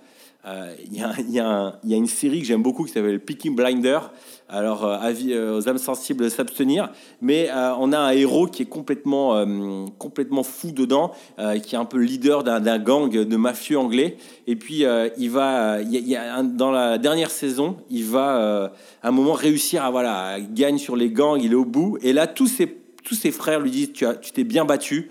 Euh, 0.44 0.74
il 0.84 0.92
y, 0.92 0.98
y, 0.98 1.36
y, 1.36 1.40
a 1.94 1.96
une 1.96 2.08
série 2.08 2.40
que 2.40 2.46
j'aime 2.46 2.62
beaucoup 2.62 2.84
qui 2.84 2.92
s'appelle 2.92 3.20
Picking 3.20 3.54
Blinder. 3.54 4.00
Alors, 4.48 4.84
euh, 4.84 4.98
avis 4.98 5.32
euh, 5.32 5.56
aux 5.56 5.68
âmes 5.68 5.78
sensibles 5.78 6.28
s'abstenir. 6.30 6.90
Mais 7.20 7.48
on 7.78 7.92
a 7.92 7.98
un 7.98 8.10
héros 8.10 8.48
qui 8.48 8.62
est 8.62 8.66
complètement, 8.66 9.44
complètement 9.98 10.42
fou 10.42 10.72
dedans, 10.72 11.12
qui 11.62 11.74
est 11.74 11.78
un 11.78 11.84
peu 11.84 11.98
leader 11.98 12.42
d'un 12.42 12.78
gang 12.78 13.10
de 13.10 13.36
mafieux 13.36 13.78
anglais. 13.78 14.16
Et 14.46 14.56
puis, 14.56 14.84
il 15.18 15.30
va, 15.30 15.80
il 15.80 16.08
y 16.08 16.16
a, 16.16 16.42
dans 16.42 16.70
la 16.70 16.98
dernière 16.98 17.30
saison, 17.30 17.76
il 17.90 18.04
va 18.04 18.72
à 19.02 19.08
un 19.08 19.12
moment 19.12 19.34
réussir 19.34 19.84
à 19.84 19.90
voilà, 19.90 20.38
gagne 20.40 20.78
sur 20.78 20.96
les 20.96 21.10
gangs, 21.10 21.40
il 21.40 21.52
est 21.52 21.56
au 21.56 21.64
bout. 21.64 21.98
Et 22.02 22.12
là, 22.12 22.26
tous 22.26 22.48
ses, 22.48 22.76
tous 23.04 23.14
ses 23.14 23.30
frères 23.30 23.60
lui 23.60 23.70
disent 23.70 23.92
Tu 23.92 24.32
t'es 24.32 24.44
bien 24.44 24.64
battu, 24.64 25.10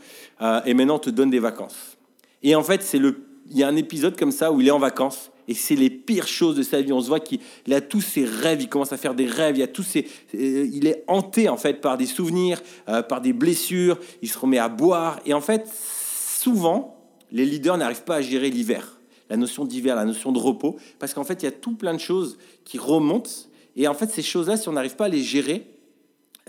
et 0.65 0.73
maintenant 0.73 0.95
on 0.95 0.99
te 0.99 1.09
donne 1.09 1.29
des 1.29 1.39
vacances. 1.39 1.97
Et 2.43 2.55
en 2.55 2.63
fait, 2.63 2.83
c'est 2.83 2.99
le 2.99 3.15
il 3.51 3.57
y 3.57 3.63
a 3.63 3.67
un 3.67 3.75
épisode 3.75 4.17
comme 4.17 4.31
ça 4.31 4.51
où 4.51 4.61
il 4.61 4.67
est 4.67 4.71
en 4.71 4.79
vacances 4.79 5.30
et 5.47 5.53
c'est 5.53 5.75
les 5.75 5.89
pires 5.89 6.27
choses 6.27 6.55
de 6.55 6.63
sa 6.63 6.81
vie. 6.81 6.93
On 6.93 7.01
se 7.01 7.07
voit 7.07 7.19
qu'il 7.19 7.39
a 7.71 7.81
tous 7.81 8.01
ses 8.01 8.25
rêves, 8.25 8.61
il 8.61 8.69
commence 8.69 8.93
à 8.93 8.97
faire 8.97 9.13
des 9.13 9.25
rêves, 9.25 9.57
il, 9.57 9.63
a 9.63 9.67
tous 9.67 9.83
ses, 9.83 10.07
euh, 10.35 10.67
il 10.71 10.87
est 10.87 11.03
hanté 11.07 11.49
en 11.49 11.57
fait 11.57 11.81
par 11.81 11.97
des 11.97 12.05
souvenirs, 12.05 12.61
euh, 12.89 13.01
par 13.01 13.21
des 13.21 13.33
blessures, 13.33 13.97
il 14.21 14.29
se 14.29 14.37
remet 14.37 14.59
à 14.59 14.69
boire. 14.69 15.19
Et 15.25 15.33
en 15.33 15.41
fait, 15.41 15.67
souvent, 15.67 16.97
les 17.31 17.45
leaders 17.45 17.77
n'arrivent 17.77 18.03
pas 18.03 18.15
à 18.15 18.21
gérer 18.21 18.49
l'hiver, 18.49 18.99
la 19.29 19.37
notion 19.37 19.65
d'hiver, 19.65 19.95
la 19.95 20.05
notion 20.05 20.31
de 20.31 20.39
repos, 20.39 20.77
parce 20.99 21.13
qu'en 21.13 21.23
fait, 21.23 21.43
il 21.43 21.45
y 21.45 21.49
a 21.49 21.51
tout 21.51 21.75
plein 21.75 21.93
de 21.93 21.99
choses 21.99 22.37
qui 22.65 22.77
remontent. 22.77 23.29
Et 23.75 23.87
en 23.87 23.93
fait, 23.93 24.09
ces 24.09 24.21
choses-là, 24.21 24.57
si 24.57 24.67
on 24.67 24.73
n'arrive 24.73 24.95
pas 24.95 25.05
à 25.05 25.09
les 25.09 25.21
gérer, 25.21 25.65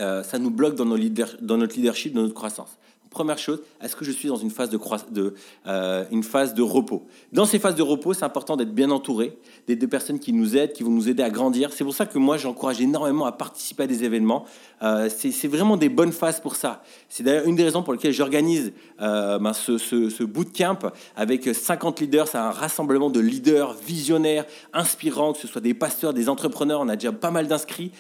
euh, 0.00 0.22
ça 0.22 0.38
nous 0.38 0.50
bloque 0.50 0.74
dans, 0.74 0.84
nos 0.84 0.98
dans 1.40 1.56
notre 1.58 1.76
leadership, 1.76 2.14
dans 2.14 2.22
notre 2.22 2.34
croissance. 2.34 2.78
Première 3.12 3.38
chose, 3.38 3.60
est-ce 3.82 3.94
que 3.94 4.06
je 4.06 4.10
suis 4.10 4.28
dans 4.28 4.36
une 4.36 4.50
phase 4.50 4.70
de, 4.70 4.80
de, 5.10 5.34
euh, 5.66 6.04
une 6.10 6.22
phase 6.22 6.54
de 6.54 6.62
repos? 6.62 7.04
Dans 7.30 7.44
ces 7.44 7.58
phases 7.58 7.74
de 7.74 7.82
repos, 7.82 8.14
c'est 8.14 8.24
important 8.24 8.56
d'être 8.56 8.74
bien 8.74 8.90
entouré, 8.90 9.36
des 9.66 9.76
personnes 9.86 10.18
qui 10.18 10.32
nous 10.32 10.56
aident, 10.56 10.72
qui 10.72 10.82
vont 10.82 10.90
nous 10.90 11.10
aider 11.10 11.22
à 11.22 11.28
grandir. 11.28 11.72
C'est 11.74 11.84
pour 11.84 11.94
ça 11.94 12.06
que 12.06 12.18
moi, 12.18 12.38
j'encourage 12.38 12.80
énormément 12.80 13.26
à 13.26 13.32
participer 13.32 13.82
à 13.82 13.86
des 13.86 14.04
événements. 14.04 14.46
Euh, 14.82 15.10
c'est 15.10 15.46
vraiment 15.48 15.76
des 15.76 15.90
bonnes 15.90 16.12
phases 16.12 16.40
pour 16.40 16.56
ça. 16.56 16.82
C'est 17.10 17.22
d'ailleurs 17.22 17.46
une 17.46 17.54
des 17.54 17.64
raisons 17.64 17.82
pour 17.82 17.92
lesquelles 17.92 18.14
j'organise 18.14 18.72
euh, 19.02 19.38
ben, 19.38 19.52
ce, 19.52 19.76
ce, 19.76 20.24
bootcamp 20.24 20.78
avec 21.14 21.54
50 21.54 22.00
leaders. 22.00 22.28
C'est 22.28 22.38
un 22.38 22.50
rassemblement 22.50 23.10
de 23.10 23.20
leaders 23.20 23.74
visionnaires, 23.74 24.46
inspirants, 24.72 25.34
que 25.34 25.38
ce 25.38 25.46
soit 25.46 25.60
des 25.60 25.74
pasteurs, 25.74 26.14
des 26.14 26.30
entrepreneurs. 26.30 26.80
On 26.80 26.88
a 26.88 26.96
déjà 26.96 27.12
pas 27.12 27.30
mal 27.30 27.46
d'inscrits. 27.46 27.92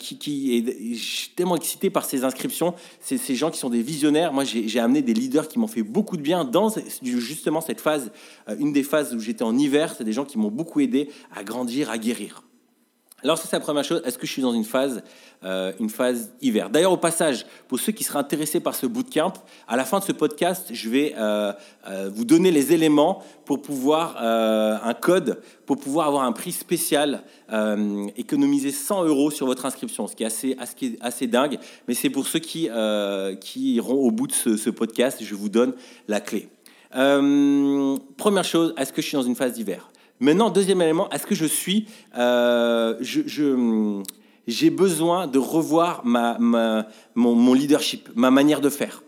qui, 0.00 0.18
qui, 0.18 0.94
je 0.94 1.04
suis 1.04 1.30
tellement 1.30 1.56
excité 1.56 1.88
par 1.88 2.04
ces 2.04 2.24
inscriptions. 2.24 2.74
C'est 3.00 3.16
ces 3.16 3.36
gens 3.36 3.50
qui 3.50 3.58
sont 3.58 3.70
des 3.70 3.82
visionnaires 3.82 4.00
moi, 4.39 4.39
j'ai 4.44 4.80
amené 4.80 5.02
des 5.02 5.14
leaders 5.14 5.48
qui 5.48 5.58
m'ont 5.58 5.66
fait 5.66 5.82
beaucoup 5.82 6.16
de 6.16 6.22
bien 6.22 6.44
dans 6.44 6.72
justement 7.02 7.60
cette 7.60 7.80
phase, 7.80 8.12
euh, 8.48 8.56
une 8.58 8.72
des 8.72 8.82
phases 8.82 9.14
où 9.14 9.20
j'étais 9.20 9.42
en 9.42 9.56
hiver. 9.56 9.94
C'est 9.96 10.04
des 10.04 10.12
gens 10.12 10.24
qui 10.24 10.38
m'ont 10.38 10.50
beaucoup 10.50 10.80
aidé 10.80 11.10
à 11.34 11.44
grandir, 11.44 11.90
à 11.90 11.98
guérir. 11.98 12.42
Alors 13.22 13.36
ça 13.36 13.44
c'est 13.48 13.56
la 13.56 13.60
première 13.60 13.84
chose. 13.84 14.00
Est-ce 14.04 14.18
que 14.18 14.26
je 14.26 14.32
suis 14.32 14.42
dans 14.42 14.52
une 14.52 14.64
phase, 14.64 15.02
euh, 15.44 15.72
une 15.78 15.90
phase 15.90 16.32
hiver? 16.40 16.70
D'ailleurs 16.70 16.92
au 16.92 16.96
passage, 16.96 17.44
pour 17.68 17.78
ceux 17.78 17.92
qui 17.92 18.02
seraient 18.02 18.18
intéressés 18.18 18.60
par 18.60 18.74
ce 18.74 18.86
bootcamp, 18.86 19.34
à 19.68 19.76
la 19.76 19.84
fin 19.84 19.98
de 19.98 20.04
ce 20.04 20.12
podcast, 20.12 20.68
je 20.72 20.88
vais 20.88 21.14
euh, 21.18 21.52
euh, 21.88 22.10
vous 22.12 22.24
donner 22.24 22.50
les 22.50 22.72
éléments 22.72 23.22
pour 23.44 23.60
pouvoir 23.60 24.16
un 24.20 24.94
code 24.94 25.40
pour 25.66 25.76
pouvoir 25.78 26.06
avoir 26.06 26.24
un 26.24 26.32
prix 26.32 26.52
spécial, 26.52 27.22
économiser 28.16 28.70
100 28.70 29.04
euros 29.04 29.30
sur 29.30 29.46
votre 29.46 29.66
inscription, 29.66 30.06
ce 30.06 30.14
qui 30.14 30.22
est 30.22 30.26
assez, 30.26 30.56
assez, 31.00 31.26
dingue. 31.26 31.58
Mais 31.88 31.94
c'est 31.94 32.10
pour 32.10 32.26
ceux 32.26 32.38
qui 32.38 32.68
qui 33.40 33.74
iront 33.74 33.94
au 33.94 34.10
bout 34.12 34.28
de 34.28 34.32
ce, 34.32 34.56
ce 34.56 34.70
podcast. 34.70 35.18
Je 35.20 35.34
vous 35.34 35.48
donne 35.48 35.74
la 36.06 36.20
clé. 36.20 36.48
première 36.90 38.44
chose, 38.44 38.72
est-ce 38.76 38.92
que 38.92 39.02
je 39.02 39.08
suis 39.08 39.16
dans 39.16 39.22
une 39.22 39.36
phase 39.36 39.52
d'hiver? 39.52 39.89
Maintenant, 40.20 40.50
deuxième 40.50 40.82
élément, 40.82 41.08
est-ce 41.10 41.26
que 41.26 41.34
je 41.34 41.46
suis, 41.46 41.86
euh, 42.18 42.94
je, 43.00 44.02
j'ai 44.46 44.68
besoin 44.68 45.26
de 45.26 45.38
revoir 45.38 46.02
ma, 46.04 46.36
mon, 47.14 47.54
leadership, 47.54 48.10
ma 48.14 48.30
manière 48.30 48.60
de 48.60 48.68
faire? 48.68 49.02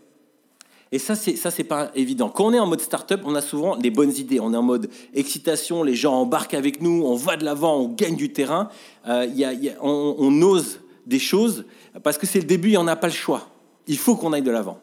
Et 0.91 0.99
ça, 0.99 1.15
c'est 1.15 1.37
ça, 1.37 1.51
c'est 1.51 1.65
pas 1.65 1.91
évident. 1.95 2.31
Quand 2.31 2.47
on 2.47 2.53
est 2.53 2.59
en 2.59 2.67
mode 2.67 2.81
startup, 2.81 3.21
on 3.25 3.35
a 3.35 3.43
souvent 3.43 3.77
des 3.77 3.91
bonnes 3.91 4.13
idées. 4.13 4.41
On 4.41 4.53
est 4.53 4.57
en 4.57 4.63
mode 4.63 4.91
excitation, 5.15 5.83
les 5.83 5.95
gens 5.95 6.15
embarquent 6.15 6.55
avec 6.55 6.83
nous, 6.83 7.03
on 7.05 7.15
va 7.15 7.37
de 7.37 7.45
l'avant, 7.45 7.77
on 7.77 7.89
gagne 7.89 8.17
du 8.17 8.33
terrain. 8.33 8.69
Euh, 9.09 9.27
y 9.35 9.45
a, 9.45 9.53
on, 9.83 10.43
ose 10.43 10.81
des 11.07 11.19
choses 11.19 11.65
parce 12.03 12.17
que 12.17 12.27
c'est 12.27 12.41
le 12.41 12.47
début 12.47 12.73
et 12.73 12.77
on 12.79 12.85
n'a 12.85 12.97
pas 12.97 13.07
le 13.07 13.13
choix. 13.13 13.49
Il 13.87 13.99
faut 13.99 14.17
qu'on 14.17 14.33
aille 14.33 14.43
de 14.43 14.51
l'avant. 14.51 14.81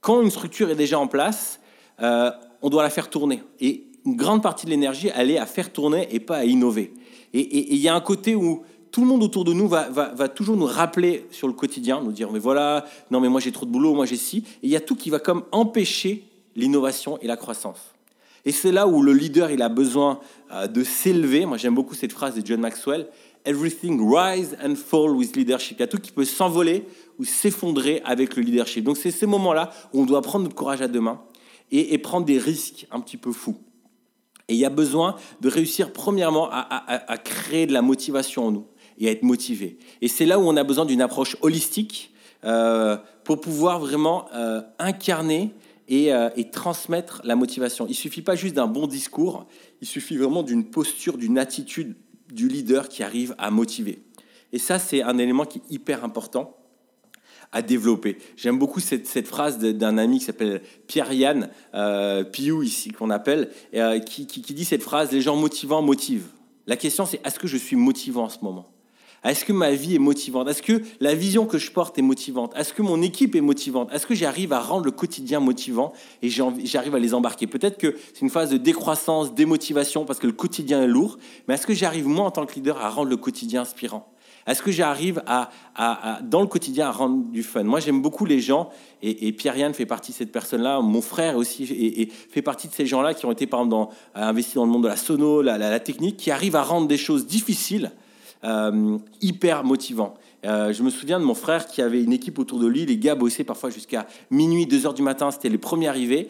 Quand 0.00 0.20
une 0.22 0.30
structure 0.30 0.70
est 0.70 0.76
déjà 0.76 0.98
en 0.98 1.06
place, 1.06 1.60
euh, 2.00 2.30
on 2.62 2.70
doit 2.70 2.82
la 2.82 2.90
faire 2.90 3.10
tourner. 3.10 3.42
Et 3.60 3.89
une 4.06 4.16
grande 4.16 4.42
partie 4.42 4.66
de 4.66 4.70
l'énergie, 4.70 5.10
elle 5.14 5.30
est 5.30 5.38
à 5.38 5.46
faire 5.46 5.72
tourner 5.72 6.08
et 6.10 6.20
pas 6.20 6.38
à 6.38 6.44
innover. 6.44 6.92
Et 7.32 7.74
il 7.74 7.78
y 7.78 7.88
a 7.88 7.94
un 7.94 8.00
côté 8.00 8.34
où 8.34 8.62
tout 8.90 9.02
le 9.02 9.06
monde 9.06 9.22
autour 9.22 9.44
de 9.44 9.52
nous 9.52 9.68
va, 9.68 10.28
toujours 10.28 10.56
nous 10.56 10.66
rappeler 10.66 11.26
sur 11.30 11.46
le 11.46 11.54
quotidien, 11.54 12.00
nous 12.02 12.12
dire 12.12 12.30
mais 12.32 12.38
voilà, 12.38 12.84
non 13.10 13.20
mais 13.20 13.28
moi 13.28 13.40
j'ai 13.40 13.52
trop 13.52 13.66
de 13.66 13.70
boulot, 13.70 13.94
moi 13.94 14.06
j'ai 14.06 14.16
ci. 14.16 14.38
Et 14.62 14.66
il 14.66 14.70
y 14.70 14.76
a 14.76 14.80
tout 14.80 14.96
qui 14.96 15.10
va 15.10 15.18
comme 15.18 15.44
empêcher 15.52 16.24
l'innovation 16.56 17.18
et 17.20 17.26
la 17.26 17.36
croissance. 17.36 17.94
Et 18.44 18.52
c'est 18.52 18.72
là 18.72 18.86
où 18.86 19.02
le 19.02 19.12
leader 19.12 19.50
il 19.50 19.62
a 19.62 19.68
besoin 19.68 20.18
euh, 20.52 20.66
de 20.66 20.82
s'élever. 20.82 21.46
Moi 21.46 21.56
j'aime 21.56 21.74
beaucoup 21.74 21.94
cette 21.94 22.12
phrase 22.12 22.34
de 22.34 22.44
John 22.44 22.60
Maxwell. 22.60 23.06
Everything 23.44 24.00
rise 24.02 24.56
and 24.62 24.74
fall 24.74 25.10
with 25.10 25.36
leadership. 25.36 25.78
Il 25.78 25.80
y 25.80 25.84
a 25.84 25.86
tout 25.86 25.98
qui 25.98 26.10
peut 26.10 26.24
s'envoler 26.24 26.84
ou 27.18 27.24
s'effondrer 27.24 28.02
avec 28.04 28.36
le 28.36 28.42
leadership. 28.42 28.84
Donc 28.84 28.96
c'est 28.96 29.10
ces 29.10 29.26
moments-là 29.26 29.70
où 29.92 30.02
on 30.02 30.04
doit 30.04 30.22
prendre 30.22 30.44
notre 30.44 30.56
courage 30.56 30.82
à 30.82 30.88
deux 30.88 31.00
mains 31.00 31.20
et 31.72 31.96
prendre 31.98 32.26
des 32.26 32.38
risques 32.38 32.88
un 32.90 32.98
petit 32.98 33.16
peu 33.16 33.30
fous. 33.30 33.56
Et 34.50 34.54
il 34.54 34.58
y 34.58 34.64
a 34.64 34.70
besoin 34.70 35.14
de 35.40 35.48
réussir 35.48 35.92
premièrement 35.92 36.48
à, 36.50 37.18
créer 37.18 37.66
de 37.66 37.72
la 37.72 37.82
motivation 37.82 38.46
en 38.46 38.50
nous 38.50 38.66
et 38.98 39.06
à 39.06 39.12
être 39.12 39.22
motivé. 39.22 39.78
Et 40.02 40.08
c'est 40.08 40.26
là 40.26 40.40
où 40.40 40.42
on 40.42 40.56
a 40.56 40.64
besoin 40.64 40.84
d'une 40.84 41.00
approche 41.00 41.36
holistique 41.40 42.12
euh, 42.44 42.96
pour 43.22 43.40
pouvoir 43.40 43.78
vraiment 43.78 44.26
euh, 44.34 44.60
incarner 44.80 45.54
euh, 45.92 46.30
et, 46.36 46.50
transmettre 46.50 47.20
la 47.22 47.36
motivation. 47.36 47.86
Il 47.88 47.94
suffit 47.94 48.22
pas 48.22 48.34
juste 48.34 48.54
d'un 48.54 48.66
bon 48.66 48.88
discours, 48.88 49.46
il 49.80 49.86
suffit 49.86 50.16
vraiment 50.16 50.42
d'une 50.42 50.64
posture, 50.64 51.16
d'une 51.16 51.38
attitude 51.38 51.94
du 52.32 52.48
leader 52.48 52.88
qui 52.88 53.04
arrive 53.04 53.36
à 53.38 53.52
motiver. 53.52 54.02
Et 54.52 54.58
ça, 54.58 54.80
c'est 54.80 55.02
un 55.02 55.16
élément 55.18 55.44
qui 55.44 55.58
est 55.58 55.72
hyper 55.74 56.04
important 56.04 56.56
à 57.52 57.62
développer. 57.62 58.18
J'aime 58.36 58.58
beaucoup 58.58 58.80
cette, 58.80 59.26
phrase 59.26 59.58
d'un 59.58 59.98
ami 59.98 60.18
qui 60.18 60.24
s'appelle 60.24 60.62
Pierre-Yann 60.86 61.50
euh, 61.74 62.24
Piou, 62.24 62.62
ici, 62.62 62.90
qu'on 62.90 63.10
appelle, 63.10 63.50
euh, 63.74 63.98
qui, 63.98 64.26
qui, 64.26 64.54
dit 64.54 64.64
cette 64.64 64.82
phrase 64.82 65.12
Les 65.12 65.20
gens 65.20 65.36
motivants 65.36 65.82
motivent. 65.82 66.28
La 66.66 66.76
question, 66.76 67.06
c'est 67.06 67.20
est-ce 67.26 67.38
que 67.38 67.48
je 67.48 67.56
suis 67.56 67.76
motivant 67.76 68.24
en 68.24 68.28
ce 68.28 68.38
moment? 68.42 68.70
Est-ce 69.22 69.44
que 69.44 69.52
ma 69.52 69.72
vie 69.72 69.96
est 69.96 69.98
motivante? 69.98 70.48
Est-ce 70.48 70.62
que 70.62 70.80
la 70.98 71.14
vision 71.14 71.44
que 71.44 71.58
je 71.58 71.70
porte 71.70 71.98
est 71.98 72.02
motivante? 72.02 72.54
Est-ce 72.56 72.72
que 72.72 72.80
mon 72.80 73.02
équipe 73.02 73.36
est 73.36 73.42
motivante? 73.42 73.92
Est-ce 73.92 74.06
que 74.06 74.14
j'arrive 74.14 74.54
à 74.54 74.60
rendre 74.60 74.86
le 74.86 74.92
quotidien 74.92 75.40
motivant 75.40 75.92
et 76.22 76.30
j'arrive 76.30 76.94
à 76.94 76.98
les 76.98 77.12
embarquer? 77.12 77.46
Peut-être 77.46 77.76
que 77.76 77.96
c'est 78.14 78.22
une 78.22 78.30
phase 78.30 78.48
de 78.48 78.56
décroissance, 78.56 79.34
démotivation 79.34 80.06
parce 80.06 80.18
que 80.18 80.26
le 80.26 80.32
quotidien 80.32 80.82
est 80.82 80.86
lourd, 80.86 81.18
mais 81.46 81.54
est-ce 81.54 81.66
que 81.66 81.74
j'arrive, 81.74 82.06
moi, 82.06 82.24
en 82.24 82.30
tant 82.30 82.46
que 82.46 82.54
leader, 82.54 82.78
à 82.78 82.88
rendre 82.88 83.10
le 83.10 83.18
quotidien 83.18 83.60
inspirant? 83.62 84.09
Est-ce 84.46 84.62
que 84.62 84.70
j'arrive 84.70 85.22
à, 85.26 85.50
dans 86.22 86.40
le 86.40 86.46
quotidien, 86.46 86.88
à 86.88 86.90
rendre 86.90 87.24
du 87.30 87.42
fun? 87.42 87.62
Moi, 87.62 87.80
j'aime 87.80 88.02
beaucoup 88.02 88.24
les 88.24 88.40
gens, 88.40 88.70
et, 89.02 89.32
Pierre-Yann 89.32 89.74
fait 89.74 89.86
partie 89.86 90.12
de 90.12 90.16
cette 90.16 90.32
personne-là. 90.32 90.80
Mon 90.80 91.02
frère 91.02 91.36
aussi 91.36 91.64
et, 91.64 92.06
fait 92.06 92.42
partie 92.42 92.68
de 92.68 92.72
ces 92.72 92.86
gens-là 92.86 93.14
qui 93.14 93.26
ont 93.26 93.32
été, 93.32 93.46
par 93.46 93.60
exemple, 93.60 93.70
dans, 93.70 93.90
investis 94.14 94.54
dans 94.54 94.64
le 94.64 94.70
monde 94.70 94.82
de 94.82 94.88
la 94.88 94.96
sono, 94.96 95.42
la, 95.42 95.80
technique, 95.80 96.16
qui 96.16 96.30
arrivent 96.30 96.56
à 96.56 96.62
rendre 96.62 96.88
des 96.88 96.98
choses 96.98 97.26
difficiles 97.26 97.92
euh, 98.44 98.98
hyper 99.20 99.64
motivants. 99.64 100.14
Euh, 100.46 100.72
je 100.72 100.82
me 100.82 100.90
souviens 100.90 101.20
de 101.20 101.24
mon 101.24 101.34
frère 101.34 101.66
qui 101.66 101.82
avait 101.82 102.02
une 102.02 102.12
équipe 102.12 102.38
autour 102.38 102.58
de 102.58 102.66
lui. 102.66 102.86
Les 102.86 102.96
gars 102.96 103.14
bossaient 103.14 103.44
parfois 103.44 103.70
jusqu'à 103.70 104.06
minuit, 104.30 104.66
2 104.66 104.86
heures 104.86 104.94
du 104.94 105.02
matin. 105.02 105.30
C'était 105.30 105.50
les 105.50 105.58
premiers 105.58 105.88
arrivés 105.88 106.28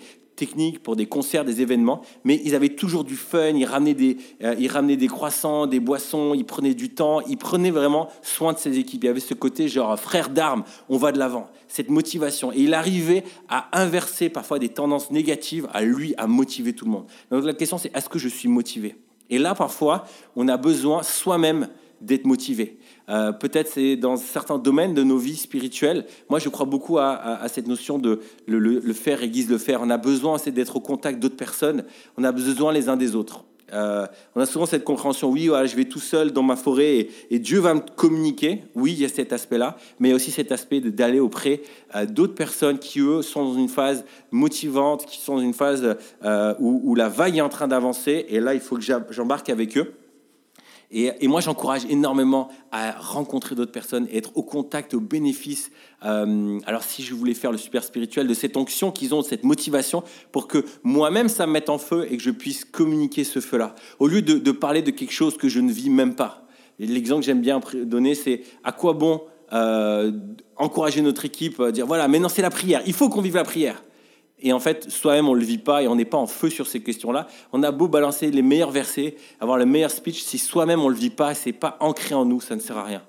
pour 0.82 0.97
des 0.97 1.06
concerts, 1.06 1.44
des 1.44 1.61
événements, 1.61 2.02
mais 2.25 2.40
ils 2.44 2.54
avaient 2.54 2.70
toujours 2.70 3.04
du 3.04 3.16
fun, 3.16 3.49
ils 3.49 3.64
ramenaient 3.64 3.94
des, 3.94 4.16
euh, 4.42 4.54
ils 4.59 4.68
ramenaient 4.68 4.97
des 4.97 5.06
croissants, 5.06 5.66
des 5.66 5.80
boissons, 5.80 6.35
ils 6.35 6.44
prenaient 6.44 6.75
du 6.75 6.90
temps, 6.90 7.20
ils 7.23 7.37
prenaient 7.37 7.70
vraiment 7.70 8.09
soin 8.23 8.52
de 8.52 8.59
ses 8.59 8.78
équipes. 8.78 9.04
Il 9.04 9.06
y 9.06 9.11
avait 9.11 9.20
ce 9.20 9.35
côté 9.35 9.68
genre 9.68 9.99
frère 9.99 10.30
d'armes, 10.30 10.64
on 10.88 10.97
va 10.97 11.12
de 11.12 11.18
l'avant, 11.18 11.50
cette 11.68 11.90
motivation. 11.90 12.52
Et 12.52 12.61
il 12.62 12.75
arrivait 12.75 13.25
à 13.49 13.68
inverser 13.78 14.28
parfois 14.28 14.59
des 14.59 14.68
tendances 14.68 15.11
négatives, 15.11 15.68
à 15.73 15.82
lui, 15.82 16.14
à 16.16 16.26
motiver 16.26 16.73
tout 16.73 16.85
le 16.85 16.90
monde. 16.90 17.06
Donc 17.30 17.44
la 17.44 17.54
question 17.54 17.78
c'est 17.78 17.94
est-ce 17.94 18.09
que 18.09 18.18
je 18.18 18.28
suis 18.28 18.49
motivé? 18.49 18.97
Et 19.30 19.38
là, 19.38 19.54
parfois, 19.54 20.06
on 20.35 20.49
a 20.49 20.56
besoin 20.56 21.04
soi-même 21.04 21.68
d'être 22.00 22.25
motivé. 22.25 22.78
Euh, 23.11 23.33
peut-être 23.33 23.69
c'est 23.69 23.97
dans 23.97 24.17
certains 24.17 24.59
domaines 24.59 24.95
de 24.95 25.02
nos 25.02 25.19
vies 25.19 25.37
spirituelles. 25.37 26.07
Moi, 26.29 26.38
je 26.38 26.49
crois 26.49 26.67
beaucoup 26.67 26.99
à, 26.99 27.47
cette 27.49 27.67
notion 27.67 27.99
de 27.99 28.21
le, 28.47 28.93
faire 28.93 29.23
aiguise 29.23 29.50
le 29.50 29.59
faire. 29.59 29.81
On 29.83 29.90
a 29.90 29.99
besoin 29.99 30.37
d'être 30.47 30.76
au 30.76 30.81
contact 30.81 31.19
d'autres 31.19 31.37
personnes. 31.37 31.85
On 32.17 32.25
a 32.25 32.33
besoin 32.33 32.73
les 32.73 32.88
uns 32.88 32.97
des 32.97 33.17
autres. 33.17 33.45
Euh, 33.73 34.05
on 34.35 34.40
a 34.40 34.47
souvent 34.47 34.67
cette 34.67 34.83
compréhension, 34.83 35.31
oui, 35.31 35.45
je 35.45 35.76
vais 35.76 35.85
tout 35.85 36.00
seul 36.00 36.33
dans 36.33 36.43
ma 36.43 36.57
forêt 36.57 37.07
et, 37.31 37.38
Dieu 37.38 37.61
va 37.61 37.75
me 37.75 37.81
communiquer. 37.81 38.64
Oui, 38.75 38.93
il 38.93 39.00
y 39.00 39.05
a 39.05 39.09
cet 39.09 39.33
aspect-là, 39.33 39.76
mais 40.00 40.09
il 40.09 40.11
y 40.11 40.12
a 40.12 40.17
aussi 40.17 40.33
cet 40.33 40.50
aspect 40.50 40.81
d'aller 40.81 41.21
auprès 41.21 41.62
euh, 41.95 42.05
d'autres 42.05 42.35
personnes 42.35 42.81
qui, 42.81 42.99
eux, 42.99 43.23
sont 43.23 43.45
dans 43.45 43.55
une 43.55 43.69
phase 43.69 44.05
motivante, 44.33 45.07
qui 45.07 45.21
sont 45.21 45.37
dans 45.37 45.43
une 45.43 45.55
phase 45.55 45.97
où, 46.59 46.81
où 46.85 46.95
la 46.97 47.09
vague 47.09 47.37
est 47.37 47.43
en 47.43 47.49
train 47.49 47.69
d'avancer. 47.69 48.26
Et 48.29 48.40
là, 48.40 48.55
il 48.55 48.61
faut 48.61 48.76
que 48.76 48.83
j'embarque 48.83 49.50
avec 49.50 49.79
eux. 49.79 49.95
Et, 50.92 51.28
moi, 51.28 51.40
j'encourage 51.40 51.82
énormément 51.88 52.49
à 52.73 52.90
rencontrer 52.90 53.54
d'autres 53.54 53.70
personnes 53.70 54.09
être 54.12 54.37
au 54.37 54.42
contact, 54.42 54.92
au 54.94 55.00
bénéfice. 55.00 55.70
Euh, 56.04 56.59
alors, 56.66 56.82
si 56.82 57.04
je 57.04 57.14
voulais 57.14 57.35
faire 57.35 57.52
le 57.52 57.59
super 57.59 57.85
spirituel, 57.85 58.26
de 58.26 58.35
cette 58.35 58.56
onction 58.56 58.90
qu'ils 58.90 59.14
ont, 59.14 59.20
de 59.20 59.26
cette 59.26 59.44
motivation, 59.44 60.02
pour 60.32 60.49
que 60.49 60.64
moi-même, 60.82 61.28
ça 61.28 61.47
me 61.47 61.52
mette 61.52 61.70
en 61.70 61.78
feu 61.78 62.09
et 62.11 62.16
que 62.16 62.23
je 62.23 62.32
puisse 62.32 62.64
communiquer 62.64 63.23
ce 63.23 63.38
feu-là, 63.38 63.76
au 64.00 64.09
lieu 64.09 64.20
de, 64.20 64.50
parler 64.50 64.82
de 64.82 64.90
quelque 64.90 65.12
chose 65.12 65.37
que 65.37 65.49
je 65.49 65.61
ne 65.61 65.70
vis 65.70 65.90
même 65.90 66.16
pas. 66.16 66.44
L'exemple 66.80 67.20
que 67.20 67.26
j'aime 67.26 67.40
bien 67.40 67.61
donner, 67.85 68.16
c'est 68.16 68.42
à 68.64 68.73
quoi 68.73 68.94
bon 68.94 69.23
euh, 69.52 70.11
encourager 70.56 71.02
notre 71.02 71.25
équipe, 71.25 71.62
dire 71.70 71.87
voilà, 71.87 72.09
maintenant 72.09 72.28
c'est 72.28 72.42
la 72.42 72.50
prière, 72.50 72.82
il 72.87 72.94
faut 72.94 73.09
qu'on 73.09 73.20
vive 73.20 73.37
la 73.37 73.44
prière. 73.44 73.82
Et 74.42 74.52
en 74.52 74.61
fait, 74.61 74.90
soi-même, 74.90 75.28
on 75.28 75.35
ne 75.35 75.40
le 75.40 75.44
vit 75.44 75.59
pas 75.59 75.82
et 75.82 75.88
on 75.88 75.97
n'est 75.97 76.04
pas 76.04 76.16
en 76.16 76.26
feu 76.26 76.50
sur 76.50 76.66
ces 76.66 76.82
questions-là. 76.82 77.28
On 77.52 77.62
a 77.62 77.70
beau 77.70 77.88
balancer 77.88 78.30
les 78.30 78.42
meilleurs 78.42 78.70
versets, 78.70 79.16
avoir 79.40 79.59
le 79.59 79.66
meilleur 79.66 79.90
speech, 79.90 80.23
si 80.23 80.38
soi-même 80.38 80.80
on 80.80 80.88
ne 80.88 80.94
le 80.94 80.99
vit 80.99 81.11
pas, 81.11 81.35
c'est 81.35 81.52
pas 81.52 81.76
ancré 81.80 82.14
en 82.14 82.25
nous, 82.25 82.40
ça 82.40 82.56
ne 82.56 82.61
sert 82.61 82.78
à 82.78 82.85
rien. 82.85 83.02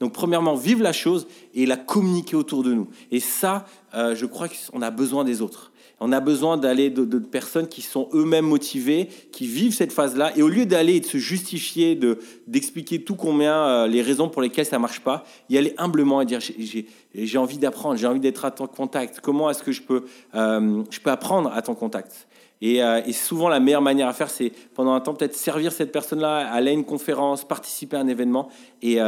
Donc, 0.00 0.12
premièrement, 0.12 0.54
vivre 0.54 0.82
la 0.82 0.92
chose 0.92 1.26
et 1.54 1.66
la 1.66 1.76
communiquer 1.76 2.36
autour 2.36 2.62
de 2.62 2.74
nous. 2.74 2.88
Et 3.10 3.20
ça, 3.20 3.64
euh, 3.94 4.14
je 4.14 4.26
crois 4.26 4.48
qu'on 4.48 4.82
a 4.82 4.90
besoin 4.90 5.24
des 5.24 5.40
autres. 5.40 5.72
On 6.06 6.12
a 6.12 6.20
besoin 6.20 6.58
d'aller 6.58 6.90
de, 6.90 7.18
personnes 7.18 7.66
qui 7.66 7.80
sont 7.80 8.10
eux-mêmes 8.12 8.44
motivées, 8.44 9.08
qui 9.32 9.46
vivent 9.46 9.72
cette 9.72 9.90
phase-là. 9.90 10.36
Et 10.36 10.42
au 10.42 10.48
lieu 10.48 10.66
d'aller 10.66 10.96
et 10.96 11.00
de 11.00 11.06
se 11.06 11.16
justifier, 11.16 11.94
de, 11.94 12.18
d'expliquer 12.46 13.02
tout 13.02 13.14
combien 13.14 13.56
euh, 13.56 13.86
les 13.86 14.02
raisons 14.02 14.28
pour 14.28 14.42
lesquelles 14.42 14.66
ça 14.66 14.78
marche 14.78 15.00
pas, 15.00 15.24
y 15.48 15.56
aller 15.56 15.72
humblement 15.78 16.20
et 16.20 16.26
dire 16.26 16.40
j'ai, 16.42 17.38
envie 17.38 17.56
d'apprendre, 17.56 17.96
j'ai 17.96 18.06
envie 18.06 18.20
d'être 18.20 18.44
à 18.44 18.50
ton 18.50 18.66
contact. 18.66 19.20
Comment 19.20 19.48
est-ce 19.48 19.62
que 19.62 19.72
je 19.72 19.80
peux, 19.80 20.04
euh, 20.34 20.82
je 20.90 21.00
peux 21.00 21.10
apprendre 21.10 21.50
à 21.54 21.62
ton 21.62 21.74
contact? 21.74 22.28
Et, 22.60 22.82
euh, 22.82 23.00
et, 23.06 23.14
souvent, 23.14 23.48
la 23.48 23.58
meilleure 23.58 23.80
manière 23.80 24.08
à 24.08 24.12
faire, 24.12 24.28
c'est 24.28 24.52
pendant 24.74 24.92
un 24.92 25.00
temps 25.00 25.14
peut-être 25.14 25.34
servir 25.34 25.72
cette 25.72 25.90
personne-là, 25.90 26.52
aller 26.52 26.72
à 26.72 26.74
une 26.74 26.84
conférence, 26.84 27.48
participer 27.48 27.96
à 27.96 28.00
un 28.00 28.08
événement 28.08 28.50
et, 28.82 28.98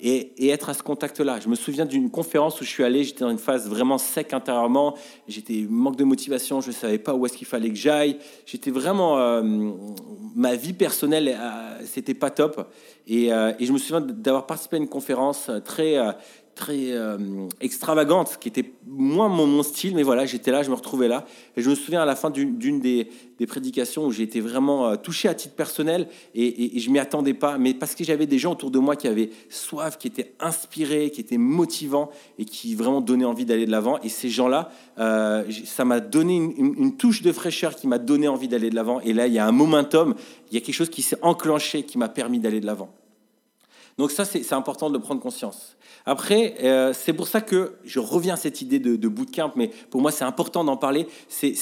et, 0.00 0.48
être 0.48 0.68
à 0.68 0.74
ce 0.74 0.82
contact-là. 0.82 1.40
Je 1.40 1.48
me 1.48 1.54
souviens 1.54 1.86
d'une 1.86 2.10
conférence 2.10 2.60
où 2.60 2.64
je 2.64 2.68
suis 2.68 2.84
allé, 2.84 3.04
j'étais 3.04 3.20
dans 3.20 3.30
une 3.30 3.38
phase 3.38 3.68
vraiment 3.68 3.98
sec 3.98 4.32
intérieurement, 4.32 4.94
j'étais 5.26 5.66
manque 5.68 5.96
de 5.96 6.04
motivation, 6.04 6.60
je 6.60 6.68
ne 6.68 6.72
savais 6.72 6.98
pas 6.98 7.14
où 7.14 7.26
est-ce 7.26 7.36
qu'il 7.36 7.46
fallait 7.46 7.70
que 7.70 7.76
j'aille, 7.76 8.18
j'étais 8.46 8.70
vraiment, 8.70 9.18
euh, 9.18 9.42
ma 10.34 10.54
vie 10.54 10.72
personnelle, 10.72 11.28
euh, 11.28 11.80
c'était 11.84 12.14
pas 12.14 12.30
top. 12.30 12.70
Et, 13.06 13.32
euh, 13.32 13.52
et, 13.58 13.66
je 13.66 13.72
me 13.72 13.78
souviens 13.78 14.00
d'avoir 14.00 14.46
participé 14.46 14.76
à 14.76 14.80
une 14.80 14.88
conférence 14.88 15.50
très 15.64 15.96
très 16.58 16.92
extravagante, 17.60 18.38
qui 18.40 18.48
était 18.48 18.72
moins 18.86 19.28
mon, 19.28 19.62
style, 19.62 19.94
mais 19.94 20.02
voilà, 20.02 20.26
j'étais 20.26 20.50
là, 20.50 20.62
je 20.62 20.70
me 20.70 20.74
retrouvais 20.74 21.08
là. 21.08 21.24
Et 21.56 21.62
je 21.62 21.70
me 21.70 21.74
souviens 21.74 22.02
à 22.02 22.04
la 22.04 22.16
fin 22.16 22.30
d'une 22.30 22.80
des, 22.80 23.08
prédications 23.46 24.04
où 24.04 24.10
j'ai 24.10 24.24
été 24.24 24.40
vraiment 24.40 24.96
touché 24.96 25.28
à 25.28 25.34
titre 25.34 25.54
personnel 25.54 26.08
et, 26.34 26.78
je 26.78 26.90
m'y 26.90 26.98
attendais 26.98 27.34
pas, 27.34 27.58
mais 27.58 27.74
parce 27.74 27.94
que 27.94 28.02
j'avais 28.02 28.26
des 28.26 28.38
gens 28.38 28.52
autour 28.52 28.70
de 28.70 28.78
moi 28.78 28.96
qui 28.96 29.06
avaient 29.06 29.30
soif, 29.48 29.98
qui 29.98 30.08
étaient 30.08 30.34
inspirés, 30.40 31.10
qui 31.10 31.20
étaient 31.20 31.38
motivants 31.38 32.10
et 32.38 32.44
qui 32.44 32.74
vraiment 32.74 33.00
donnaient 33.00 33.24
envie 33.24 33.44
d'aller 33.44 33.66
de 33.66 33.70
l'avant. 33.70 33.98
Et 34.02 34.08
ces 34.08 34.28
gens-là, 34.28 34.70
ça 34.96 35.84
m'a 35.84 36.00
donné 36.00 36.36
une, 36.36 36.96
touche 36.96 37.22
de 37.22 37.32
fraîcheur 37.32 37.76
qui 37.76 37.86
m'a 37.86 37.98
donné 37.98 38.26
envie 38.26 38.48
d'aller 38.48 38.70
de 38.70 38.74
l'avant. 38.74 39.00
Et 39.00 39.12
là, 39.12 39.26
il 39.26 39.32
y 39.32 39.38
a 39.38 39.46
un 39.46 39.52
momentum, 39.52 40.14
il 40.50 40.54
y 40.54 40.56
a 40.56 40.60
quelque 40.60 40.74
chose 40.74 40.90
qui 40.90 41.02
s'est 41.02 41.18
enclenché, 41.22 41.84
qui 41.84 41.98
m'a 41.98 42.08
permis 42.08 42.40
d'aller 42.40 42.60
de 42.60 42.66
l'avant. 42.66 42.90
Donc 43.98 44.12
ça, 44.12 44.24
c'est 44.24 44.52
important 44.52 44.88
de 44.88 44.94
le 44.94 45.00
prendre 45.00 45.20
conscience. 45.20 45.76
Après, 46.06 46.54
euh, 46.62 46.92
c'est 46.94 47.12
pour 47.12 47.28
ça 47.28 47.40
que 47.40 47.74
je 47.84 47.98
reviens 47.98 48.34
à 48.34 48.36
cette 48.36 48.62
idée 48.62 48.78
de, 48.78 48.96
de 48.96 49.08
bootcamp, 49.08 49.52
mais 49.56 49.70
pour 49.90 50.00
moi, 50.00 50.12
c'est 50.12 50.24
important 50.24 50.64
d'en 50.64 50.76
parler. 50.76 51.08
C'est 51.28 51.54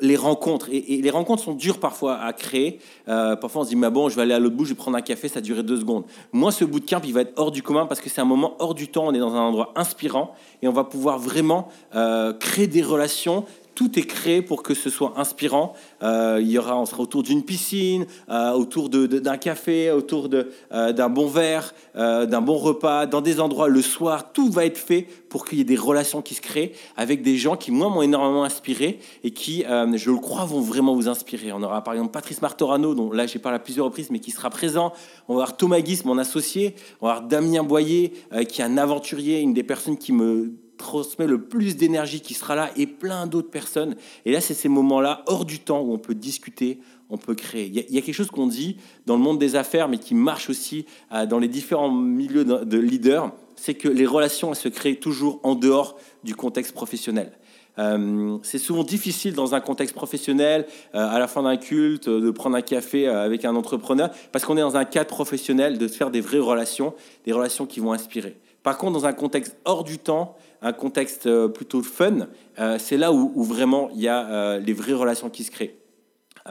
les 0.00 0.16
rencontres. 0.16 0.68
Et, 0.70 1.00
les 1.02 1.10
rencontres 1.10 1.42
sont 1.42 1.54
dures 1.54 1.78
parfois 1.78 2.18
à 2.18 2.32
créer. 2.32 2.78
Euh, 3.08 3.36
parfois, 3.36 3.62
on 3.62 3.64
se 3.64 3.70
dit, 3.70 3.76
mais 3.76 3.90
bon, 3.90 4.08
je 4.08 4.16
vais 4.16 4.22
aller 4.22 4.34
à 4.34 4.38
l'autre 4.38 4.56
bout, 4.56 4.64
je 4.64 4.70
vais 4.70 4.76
prendre 4.76 4.96
un 4.96 5.02
café, 5.02 5.28
ça 5.28 5.40
durait 5.40 5.62
deux 5.62 5.78
secondes. 5.78 6.04
Moi, 6.32 6.52
ce 6.52 6.64
bootcamp, 6.64 7.00
il 7.04 7.12
va 7.12 7.22
être 7.22 7.32
hors 7.36 7.50
du 7.50 7.62
commun 7.62 7.86
parce 7.86 8.00
que 8.00 8.08
c'est 8.08 8.20
un 8.20 8.26
moment 8.26 8.56
hors 8.58 8.74
du 8.74 8.88
temps. 8.88 9.06
On 9.06 9.14
est 9.14 9.18
dans 9.18 9.34
un 9.34 9.40
endroit 9.40 9.72
inspirant 9.76 10.34
et 10.62 10.68
on 10.68 10.72
va 10.72 10.84
pouvoir 10.84 11.18
vraiment 11.18 11.68
euh, 11.94 12.32
créer 12.32 12.66
des 12.66 12.82
relations 12.82 13.44
tout 13.78 13.96
est 13.96 14.06
créé 14.06 14.42
pour 14.42 14.64
que 14.64 14.74
ce 14.74 14.90
soit 14.90 15.12
inspirant. 15.18 15.72
Euh, 16.02 16.40
il 16.42 16.50
y 16.50 16.58
aura, 16.58 16.76
on 16.76 16.84
sera 16.84 17.00
autour 17.00 17.22
d'une 17.22 17.44
piscine, 17.44 18.08
euh, 18.28 18.50
autour 18.50 18.88
d'un 18.88 19.36
café, 19.36 19.92
autour 19.92 20.28
euh, 20.32 20.92
d'un 20.92 21.08
bon 21.08 21.28
verre, 21.28 21.72
d'un 21.94 22.40
bon 22.40 22.56
repas, 22.56 23.06
dans 23.06 23.20
des 23.20 23.38
endroits 23.38 23.68
le 23.68 23.80
soir. 23.80 24.32
Tout 24.32 24.50
va 24.50 24.64
être 24.64 24.78
fait 24.78 25.06
pour 25.28 25.44
qu'il 25.44 25.58
y 25.58 25.60
ait 25.60 25.64
des 25.64 25.76
relations 25.76 26.22
qui 26.22 26.34
se 26.34 26.40
créent 26.40 26.72
avec 26.96 27.22
des 27.22 27.36
gens 27.36 27.54
qui, 27.54 27.70
moi, 27.70 27.88
m'ont 27.88 28.02
énormément 28.02 28.42
inspiré 28.42 28.98
et 29.22 29.30
qui, 29.30 29.62
je 29.62 30.10
le 30.10 30.18
crois, 30.18 30.44
vont 30.44 30.60
vraiment 30.60 30.96
vous 30.96 31.08
inspirer. 31.08 31.52
On 31.52 31.62
aura 31.62 31.84
par 31.84 31.94
exemple 31.94 32.10
Patrice 32.10 32.42
Martorano, 32.42 32.96
dont 32.96 33.12
là 33.12 33.26
j'ai 33.26 33.38
parlé 33.38 33.56
à 33.56 33.60
plusieurs 33.60 33.86
reprises, 33.86 34.10
mais 34.10 34.18
qui 34.18 34.32
sera 34.32 34.50
présent. 34.50 34.92
On 35.28 35.34
va 35.34 35.42
avoir 35.42 35.56
Thomas 35.56 35.80
Guis, 35.80 36.00
mon 36.04 36.18
associé. 36.18 36.74
On 37.00 37.06
va 37.06 37.20
Damien 37.20 37.62
Boyer, 37.62 38.12
qui 38.48 38.60
est 38.60 38.64
un 38.64 38.76
aventurier, 38.76 39.38
une 39.38 39.54
des 39.54 39.62
personnes 39.62 39.98
qui 39.98 40.12
me 40.12 40.52
transmet 40.78 41.26
le 41.26 41.42
plus 41.42 41.76
d'énergie 41.76 42.22
qui 42.22 42.32
sera 42.32 42.54
là 42.54 42.70
et 42.76 42.86
plein 42.86 43.26
d'autres 43.26 43.50
personnes. 43.50 43.96
Et 44.24 44.32
là, 44.32 44.40
c'est 44.40 44.54
ces 44.54 44.68
moments-là, 44.70 45.22
hors 45.26 45.44
du 45.44 45.58
temps, 45.58 45.80
où 45.80 45.92
on 45.92 45.98
peut 45.98 46.14
discuter, 46.14 46.78
on 47.10 47.18
peut 47.18 47.34
créer. 47.34 47.66
Il 47.66 47.74
y 47.74 47.98
a, 47.98 48.00
quelque 48.00 48.14
chose 48.14 48.30
qu'on 48.30 48.46
dit 48.46 48.76
dans 49.06 49.16
le 49.16 49.22
monde 49.22 49.38
des 49.38 49.56
affaires, 49.56 49.88
mais 49.88 49.98
qui 49.98 50.14
marche 50.14 50.48
aussi 50.50 50.86
euh, 51.12 51.26
dans 51.26 51.38
les 51.38 51.48
différents 51.48 51.90
milieux 51.90 52.44
de, 52.44 52.78
leaders, 52.78 53.32
c'est 53.56 53.74
que 53.74 53.88
les 53.88 54.06
relations 54.06 54.50
elles 54.50 54.56
se 54.56 54.68
créent 54.68 54.96
toujours 54.96 55.40
en 55.42 55.54
dehors 55.54 55.98
du 56.24 56.34
contexte 56.34 56.72
professionnel. 56.72 57.32
Euh, 57.78 58.38
c'est 58.42 58.58
souvent 58.58 58.82
difficile 58.82 59.34
dans 59.34 59.54
un 59.54 59.60
contexte 59.60 59.94
professionnel, 59.94 60.66
euh, 60.94 61.08
à 61.08 61.18
la 61.18 61.28
fin 61.28 61.42
d'un 61.42 61.56
culte, 61.56 62.08
de 62.08 62.30
prendre 62.30 62.56
un 62.56 62.62
café 62.62 63.06
avec 63.06 63.44
un 63.44 63.54
entrepreneur, 63.54 64.10
parce 64.32 64.44
qu'on 64.44 64.56
est 64.56 64.62
dans 64.62 64.76
un 64.76 64.84
cadre 64.84 65.08
professionnel, 65.08 65.78
de 65.78 65.88
se 65.88 65.96
faire 65.96 66.10
des 66.10 66.20
vraies 66.20 66.38
relations, 66.38 66.94
des 67.24 67.32
relations 67.32 67.66
qui 67.66 67.80
vont 67.80 67.92
inspirer. 67.92 68.36
Par 68.62 68.76
contre, 68.76 68.92
dans 68.92 69.06
un 69.06 69.12
contexte 69.12 69.56
hors 69.64 69.84
du 69.84 69.98
temps, 69.98 70.36
un 70.62 70.72
contexte 70.72 71.26
euh, 71.26 71.48
plutôt 71.48 71.82
fun, 71.82 72.28
euh, 72.58 72.78
c'est 72.78 72.96
là 72.96 73.12
où, 73.12 73.42
vraiment 73.42 73.90
il 73.94 74.00
y 74.00 74.08
a 74.08 74.28
euh, 74.28 74.58
les 74.58 74.72
vraies 74.72 74.92
relations 74.92 75.30
qui 75.30 75.44
se 75.44 75.50
créent. 75.50 75.76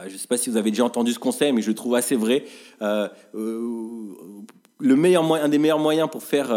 Je 0.06 0.12
ne 0.12 0.18
sais 0.18 0.28
pas 0.28 0.36
si 0.36 0.48
vous 0.48 0.56
avez 0.56 0.70
déjà 0.70 0.84
entendu 0.84 1.12
ce 1.12 1.18
conseil, 1.18 1.52
mais 1.52 1.60
je 1.60 1.68
le 1.68 1.74
trouve 1.74 1.96
assez 1.96 2.14
vrai. 2.14 2.44
Le 4.80 4.96
meilleur 4.96 5.22
moyen, 5.22 5.44
un 5.44 5.48
des 5.48 5.58
meilleurs 5.58 5.78
moyens 5.78 6.08
pour 6.10 6.22
faire 6.22 6.48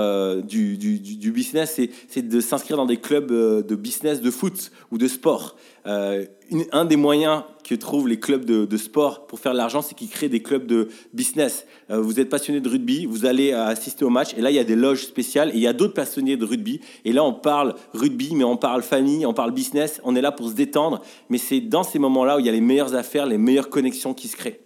du, 0.44 0.78
du, 0.78 1.32
business, 1.32 1.80
c'est 2.08 2.22
de 2.22 2.40
s'inscrire 2.40 2.78
dans 2.78 2.86
des 2.86 2.98
clubs 2.98 3.32
de 3.32 3.76
business, 3.76 4.22
de 4.22 4.30
foot 4.30 4.72
ou 4.92 4.98
de 4.98 5.08
sport. 5.08 5.56
un 5.86 6.86
des 6.86 6.98
moyens 6.98 7.44
que 7.72 7.76
trouvent 7.76 8.10
les 8.10 8.20
clubs 8.20 8.44
de, 8.44 8.78
sport 8.78 9.28
pour 9.28 9.40
faire 9.40 9.54
de 9.54 9.58
l'argent, 9.58 9.82
c'est 9.82 9.96
qu'ils 9.96 10.10
créent 10.10 10.28
des 10.28 10.42
clubs 10.42 10.66
de 10.66 10.90
business. 11.14 11.66
Euh, 11.90 12.02
vous 12.02 12.20
êtes 12.20 12.30
passionné 12.30 12.60
de 12.60 12.68
rugby, 12.68 13.06
vous 13.06 13.26
allez 13.26 13.54
assister 13.54 14.04
au 14.04 14.10
match, 14.10 14.34
et 14.38 14.42
là, 14.42 14.52
il 14.52 14.56
y 14.56 14.60
a 14.60 14.66
des 14.66 14.76
loges 14.76 15.06
spéciales, 15.06 15.52
et 15.52 15.54
il 15.54 15.62
y 15.62 15.68
a 15.68 15.74
d'autres 15.74 15.94
passionnés 15.94 16.36
de 16.36 16.44
rugby. 16.44 16.82
Et 17.06 17.14
là, 17.14 17.24
on 17.24 17.34
parle 17.34 17.76
rugby, 17.94 18.36
mais 18.36 18.44
on 18.44 18.58
parle 18.58 18.84
famille, 18.84 19.26
on 19.26 19.34
parle 19.34 19.52
business, 19.52 20.02
on 20.04 20.18
est 20.18 20.22
là 20.22 20.34
pour 20.34 20.50
se 20.50 20.54
détendre. 20.54 21.02
Mais 21.30 21.38
c'est 21.38 21.62
dans 21.62 21.84
ces 21.84 21.98
moments-là 21.98 22.36
où 22.36 22.40
il 22.42 22.46
y 22.46 22.50
a 22.50 22.52
les 22.52 22.60
meilleures 22.60 22.94
affaires, 22.94 23.26
les 23.26 23.38
meilleures 23.38 23.70
connexions 23.70 24.14
qui 24.14 24.28
se 24.28 24.36
créent. 24.36 24.60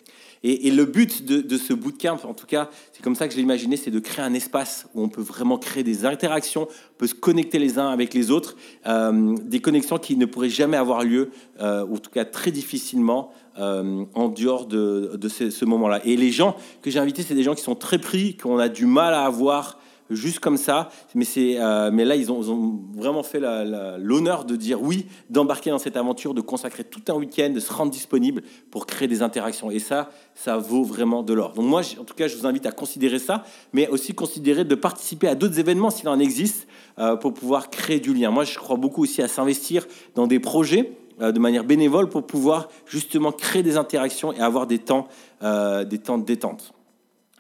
Et, 0.48 0.70
le 0.70 0.86
but 0.86 1.26
de, 1.26 1.42
de, 1.42 1.58
ce 1.58 1.74
bootcamp, 1.74 2.20
en 2.24 2.36
tout 2.36 2.46
cas, 2.46 2.70
c'est 2.94 3.02
comme 3.02 3.16
ça 3.16 3.28
que 3.28 3.34
je 3.34 3.40
imaginé, 3.40 3.78
c'est 3.78 3.90
de 3.90 3.98
créer 3.98 4.24
un 4.24 4.36
espace 4.36 4.86
où 4.94 5.02
on 5.02 5.10
peut 5.10 5.24
vraiment 5.24 5.58
créer 5.58 5.82
des 5.82 6.06
interactions, 6.06 6.68
on 6.70 6.98
peut 7.00 7.08
se 7.08 7.16
connecter 7.16 7.58
les 7.58 7.80
uns 7.80 7.88
avec 7.88 8.14
les 8.14 8.30
autres, 8.30 8.56
euh, 8.86 9.36
des 9.42 9.60
connexions 9.60 9.98
qui 9.98 10.18
ne 10.18 10.28
pourraient 10.28 10.50
jamais 10.50 10.78
avoir 10.78 11.04
lieu, 11.04 11.32
euh, 11.62 11.84
ou 11.88 11.96
en 11.96 11.98
tout 11.98 12.12
cas 12.12 12.26
très 12.26 12.52
difficilement, 12.52 13.32
euh, 13.58 14.06
en 14.14 14.28
dehors 14.28 14.68
de, 14.68 15.18
ce 15.28 15.66
moment-là. 15.66 16.00
Et 16.06 16.16
les 16.16 16.32
gens 16.32 16.56
que 16.84 16.92
j'ai 16.92 17.00
invités, 17.00 17.24
c'est 17.24 17.34
des 17.34 17.42
gens 17.42 17.56
qui 17.56 17.64
sont 17.64 17.74
très 17.74 17.98
pris, 17.98 18.38
qu'on 18.38 18.60
a 18.60 18.70
du 18.70 18.86
mal 18.86 19.16
à 19.16 19.26
avoir 19.26 19.80
juste 20.10 20.40
comme 20.40 20.58
ça. 20.58 20.90
Mais, 21.14 21.26
euh, 21.38 21.90
mais 21.92 22.06
là, 22.06 22.16
ils 22.16 22.32
ont, 22.32 22.82
vraiment 22.96 23.24
fait 23.24 23.40
l'honneur 23.40 24.46
de 24.46 24.56
dire 24.56 24.82
oui, 24.82 25.06
d'embarquer 25.30 25.70
dans 25.70 25.80
cette 25.80 25.98
aventure, 25.98 26.34
de 26.34 26.42
consacrer 26.42 26.84
tout 26.84 27.02
un 27.10 27.16
week-end, 27.16 27.50
de 27.50 27.60
se 27.60 27.72
rendre 27.72 27.92
disponible 27.92 28.44
pour 28.72 28.86
créer 28.86 29.08
des 29.08 29.22
interactions. 29.22 29.72
Et 29.72 29.80
ça, 29.80 30.10
ça 30.34 30.58
vaut 30.58 30.84
vraiment 30.84 31.24
de 31.24 31.34
l'or. 31.34 31.54
Donc 31.54 31.66
moi, 31.66 31.82
en 32.00 32.04
tout 32.04 32.14
cas, 32.14 32.28
je 32.28 32.38
vous 32.38 32.46
invite 32.46 32.66
à 32.66 32.72
considérer 32.72 33.20
ça, 33.20 33.44
mais 33.74 33.88
aussi 33.88 34.14
considérer 34.14 34.64
de 34.64 34.76
participer 34.76 35.28
à 35.28 35.36
d'autres 35.36 35.60
événements 35.60 35.90
s'il 35.90 36.10
en 36.10 36.20
existe 36.20 36.68
euh, 37.00 37.16
pour 37.16 37.34
pouvoir 37.34 37.70
créer 37.70 38.00
du 38.00 38.14
lien. 38.14 38.32
Moi, 38.32 38.44
je 38.44 38.58
crois 38.58 38.78
beaucoup 38.78 39.04
aussi 39.04 39.22
à 39.22 39.28
s'investir 39.28 39.88
dans 40.16 40.28
des 40.28 40.40
projets 40.40 40.92
euh, 41.22 41.32
de 41.32 41.40
manière 41.40 41.64
bénévole 41.64 42.10
pour 42.10 42.26
pouvoir 42.26 42.70
justement 42.86 43.32
créer 43.32 43.64
des 43.64 43.78
interactions 43.78 44.34
et 44.34 44.40
avoir 44.40 44.68
des 44.68 44.80
temps, 44.80 45.08
des 45.42 46.00
temps 46.00 46.18
de 46.18 46.26
détente. 46.26 46.74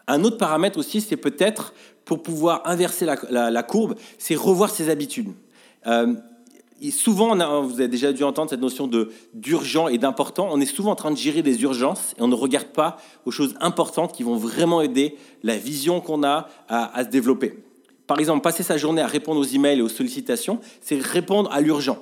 Un 0.08 0.24
autre 0.24 0.38
paramètre 0.38 0.78
aussi, 0.78 1.02
c'est 1.02 1.18
peut-être 1.18 1.74
pour 2.06 2.22
pouvoir 2.22 2.62
inverser 2.66 3.06
la, 3.06 3.64
courbe, 3.64 3.96
c'est 4.18 4.36
revoir 4.36 4.70
ses 4.70 4.90
habitudes. 4.90 5.32
Euh, 5.88 6.14
souvent, 6.92 7.64
vous 7.64 7.80
avez 7.80 7.88
déjà 7.88 8.14
dû 8.14 8.24
entendre 8.24 8.52
cette 8.52 8.62
notion 8.62 8.90
d'urgent 9.34 9.88
et 9.88 9.98
d'important. 9.98 10.48
On 10.52 10.62
est 10.62 10.66
souvent 10.66 10.92
en 10.92 10.96
train 10.96 11.12
de 11.12 11.18
gérer 11.18 11.42
des 11.42 11.62
urgences 11.64 12.14
et 12.18 12.22
on 12.22 12.28
ne 12.28 12.36
regarde 12.36 12.68
pas 12.68 12.98
aux 13.26 13.32
choses 13.32 13.56
importantes 13.60 14.14
qui 14.14 14.24
vont 14.24 14.36
vraiment 14.36 14.82
aider 14.82 15.18
la 15.44 15.58
vision 15.58 16.02
qu'on 16.02 16.24
a 16.24 16.50
à, 16.70 17.04
se 17.04 17.10
développer. 17.10 17.58
Par 18.06 18.20
exemple, 18.20 18.42
passer 18.42 18.62
sa 18.62 18.78
journée 18.78 19.02
à 19.02 19.08
répondre 19.08 19.40
aux 19.40 19.46
emails 19.46 19.80
et 19.80 19.82
aux 19.82 19.90
sollicitations, 19.90 20.60
c'est 20.82 21.02
répondre 21.02 21.52
à 21.52 21.62
l'urgent. 21.62 21.98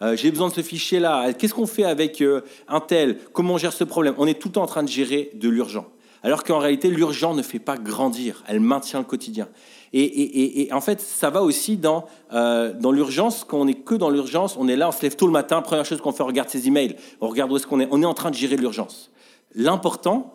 Euh, 0.00 0.16
j'ai 0.16 0.30
besoin 0.30 0.48
de 0.48 0.54
ce 0.54 0.62
fichier-là. 0.62 1.34
Qu'est-ce 1.34 1.52
qu'on 1.52 1.66
fait 1.66 1.84
avec 1.84 2.22
euh, 2.22 2.40
un 2.68 2.80
tel? 2.80 3.18
Comment 3.34 3.54
on 3.54 3.58
gère 3.58 3.74
ce 3.74 3.84
problème? 3.84 4.14
On 4.16 4.26
est 4.26 4.40
tout 4.40 4.48
le 4.48 4.52
temps 4.54 4.62
en 4.62 4.66
train 4.66 4.82
de 4.82 4.88
gérer 4.88 5.30
de 5.34 5.48
l'urgent. 5.50 5.86
Alors 6.22 6.44
qu'en 6.44 6.58
réalité, 6.58 6.88
l'urgent 6.88 7.34
ne 7.34 7.42
fait 7.42 7.58
pas 7.58 7.76
grandir, 7.76 8.44
elle 8.46 8.60
maintient 8.60 9.00
le 9.00 9.04
quotidien. 9.04 9.48
Et, 9.94 10.68
en 10.72 10.80
fait, 10.80 11.00
ça 11.00 11.28
va 11.28 11.42
aussi 11.42 11.76
dans, 11.76 12.06
euh, 12.32 12.72
dans 12.72 12.92
l'urgence. 12.92 13.44
Quand 13.44 13.60
on 13.60 13.64
n'est 13.66 13.74
que 13.74 13.94
dans 13.94 14.08
l'urgence, 14.08 14.56
on 14.58 14.66
est 14.66 14.76
là, 14.76 14.88
on 14.88 14.92
se 14.92 15.02
lève 15.02 15.16
tôt 15.16 15.26
le 15.26 15.32
matin, 15.32 15.60
première 15.60 15.84
chose 15.84 16.00
qu'on 16.00 16.12
fait, 16.12 16.22
on 16.22 16.26
regarde 16.26 16.48
ses 16.48 16.66
emails, 16.66 16.96
on 17.20 17.28
regarde 17.28 17.52
où 17.52 17.56
est-ce 17.56 17.66
qu'on 17.66 17.80
est. 17.80 17.88
On 17.90 18.02
est 18.02 18.06
en 18.06 18.14
train 18.14 18.30
de 18.30 18.34
gérer 18.34 18.56
l'urgence. 18.56 19.10
L'important, 19.54 20.34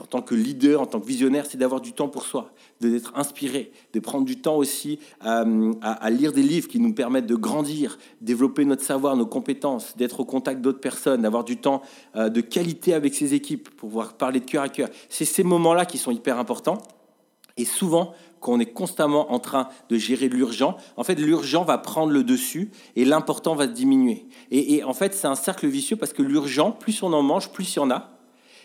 en 0.00 0.06
tant 0.06 0.22
que 0.22 0.34
leader, 0.34 0.80
en 0.80 0.86
tant 0.86 1.00
que 1.00 1.06
visionnaire, 1.06 1.46
c'est 1.46 1.58
d'avoir 1.58 1.80
du 1.80 1.92
temps 1.92 2.08
pour 2.08 2.24
soi, 2.24 2.52
d'être 2.80 3.12
inspiré, 3.14 3.72
de 3.92 4.00
prendre 4.00 4.24
du 4.24 4.40
temps 4.40 4.56
aussi 4.56 4.98
à, 5.20 5.44
lire 6.10 6.32
des 6.32 6.42
livres 6.42 6.68
qui 6.68 6.80
nous 6.80 6.94
permettent 6.94 7.26
de 7.26 7.34
grandir, 7.34 7.98
développer 8.20 8.64
notre 8.64 8.82
savoir, 8.82 9.16
nos 9.16 9.26
compétences, 9.26 9.96
d'être 9.96 10.20
au 10.20 10.24
contact 10.24 10.60
d'autres 10.60 10.80
personnes, 10.80 11.22
d'avoir 11.22 11.44
du 11.44 11.56
temps 11.56 11.82
euh, 12.16 12.28
de 12.28 12.40
qualité 12.40 12.94
avec 12.94 13.14
ses 13.14 13.34
équipes 13.34 13.68
pour 13.70 13.88
pouvoir 13.88 14.14
parler 14.14 14.40
de 14.40 14.44
cœur 14.44 14.62
à 14.62 14.68
cœur. 14.68 14.88
C'est 15.08 15.24
ces 15.24 15.42
moments-là 15.42 15.84
qui 15.84 15.98
sont 15.98 16.10
hyper 16.10 16.38
importants. 16.38 16.78
Et 17.56 17.64
souvent, 17.64 18.14
quand 18.40 18.52
on 18.52 18.60
est 18.60 18.72
constamment 18.72 19.32
en 19.32 19.38
train 19.38 19.68
de 19.88 19.96
gérer 19.96 20.28
l'urgent, 20.28 20.76
en 20.96 21.04
fait, 21.04 21.16
l'urgent 21.16 21.64
va 21.64 21.78
prendre 21.78 22.12
le 22.12 22.24
dessus 22.24 22.70
et 22.96 23.04
l'important 23.04 23.54
va 23.54 23.66
diminuer. 23.66 24.26
Et, 24.50 24.76
et 24.76 24.84
en 24.84 24.94
fait, 24.94 25.14
c'est 25.14 25.26
un 25.26 25.34
cercle 25.34 25.66
vicieux 25.66 25.96
parce 25.96 26.12
que 26.12 26.22
l'urgent, 26.22 26.72
plus 26.72 27.02
on 27.02 27.12
en 27.12 27.22
mange, 27.22 27.50
plus 27.50 27.74
il 27.74 27.76
y 27.76 27.80
en 27.80 27.90
a. 27.90 28.21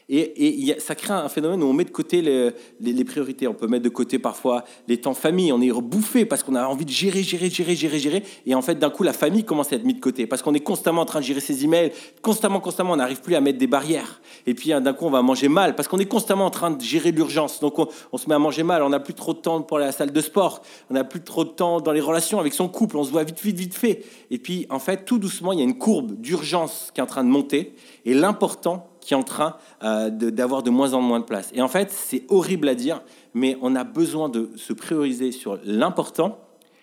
Et, 0.10 0.76
ça 0.80 0.96
crée 0.96 1.13
un 1.13 1.28
phénomène 1.28 1.62
où 1.62 1.65
on 1.65 1.74
met 1.74 1.84
de 1.84 1.91
côté 1.91 2.22
les, 2.22 3.04
priorités. 3.04 3.48
On 3.48 3.54
peut 3.54 3.67
mettre 3.67 3.84
de 3.84 3.89
côté 3.89 4.20
parfois 4.20 4.63
les 4.88 4.98
temps 4.98 5.13
famille. 5.13 5.52
On 5.52 5.62
est 5.62 5.72
rebouffé 5.72 6.26
parce 6.26 6.43
qu'on 6.43 6.56
a 6.56 6.65
envie 6.65 6.86
de 6.86 6.91
gérer, 6.91 7.24
gérer, 7.24 7.50
gérer, 7.50 7.76
gérer, 7.76 8.00
gérer. 8.00 8.24
Et 8.46 8.56
en 8.56 8.62
fait, 8.62 8.76
d'un 8.76 8.89
coup, 8.89 9.04
la 9.04 9.12
famille 9.12 9.43
commence 9.43 9.74
à 9.74 9.76
être 9.76 9.84
mise 9.84 9.96
de 9.96 10.02
côté 10.02 10.26
parce 10.26 10.41
qu'on 10.41 10.54
est 10.54 10.62
constamment 10.62 11.02
en 11.02 11.06
train 11.06 11.20
de 11.20 11.26
gérer 11.26 11.41
ses 11.41 11.65
emails. 11.65 11.91
Constamment, 12.22 12.62
constamment, 12.62 12.93
on 12.93 12.98
n'arrive 12.98 13.22
plus 13.22 13.36
à 13.36 13.41
mettre 13.41 13.58
des 13.58 13.67
barrières. 13.67 14.22
Et 14.46 14.54
puis, 14.54 14.70
d'un 14.70 14.93
coup, 14.93 15.06
on 15.06 15.10
va 15.12 15.22
manger 15.22 15.50
mal 15.50 15.76
parce 15.76 15.89
qu'on 15.89 16.00
est 16.00 16.06
constamment 16.06 16.46
en 16.46 16.52
train 16.52 16.72
de 16.72 16.82
gérer 16.82 17.12
l'urgence. 17.12 17.60
Donc, 17.60 17.76
on, 17.78 18.17
se 18.17 18.30
met 18.30 18.36
à 18.36 18.39
manger 18.39 18.63
mal. 18.63 18.84
On 18.84 18.89
n'a 18.89 19.02
plus 19.02 19.13
trop 19.13 19.34
de 19.34 19.39
temps 19.39 19.62
pour 19.62 19.78
la 19.78 19.91
salle 19.91 20.12
de 20.12 20.22
sport. 20.22 20.62
On 20.89 20.93
n'a 20.93 21.04
plus 21.04 21.22
trop 21.22 21.43
de 21.43 21.50
temps 21.50 21.82
dans 21.82 21.91
les 21.91 22.02
relations 22.02 22.39
avec 22.39 22.54
son 22.54 22.70
couple. 22.70 22.96
On 22.96 23.04
se 23.04 23.12
voit 23.12 23.26
vite, 23.26 23.41
vite, 23.41 23.58
vite 23.58 23.76
fait. 23.76 24.06
Et 24.32 24.38
puis, 24.38 24.67
en 24.70 24.80
fait, 24.80 25.04
tout 25.04 25.20
doucement, 25.20 25.52
il 25.52 25.60
y 25.60 25.62
a 25.62 25.65
une 25.65 25.78
courbe 25.78 26.13
d'urgence 26.13 26.91
qui 26.93 27.02
est 27.02 27.04
en 27.04 27.08
train 27.08 27.26
de 27.26 27.30
monter. 27.30 27.74
Et 28.06 28.13
l'important, 28.13 28.88
qui 29.08 29.13
est 29.13 29.17
en 29.17 29.24
train 29.24 29.56
euh, 29.84 30.10
d'avoir 30.10 30.63
de, 30.63 30.70
moins 30.70 30.93
en 30.93 31.00
moins 31.00 31.22
de 31.22 31.24
place. 31.24 31.50
Et 31.54 31.62
en 31.62 31.70
fait, 31.70 31.91
c'est 31.91 32.26
horrible 32.28 32.67
à 32.67 32.76
dire, 32.76 33.02
mais 33.34 33.58
on 33.62 33.74
a 33.74 33.86
besoin 33.86 34.28
de 34.28 34.52
se 34.58 34.74
prioriser 34.74 35.32
sur 35.32 35.58
l'important, 35.63 36.39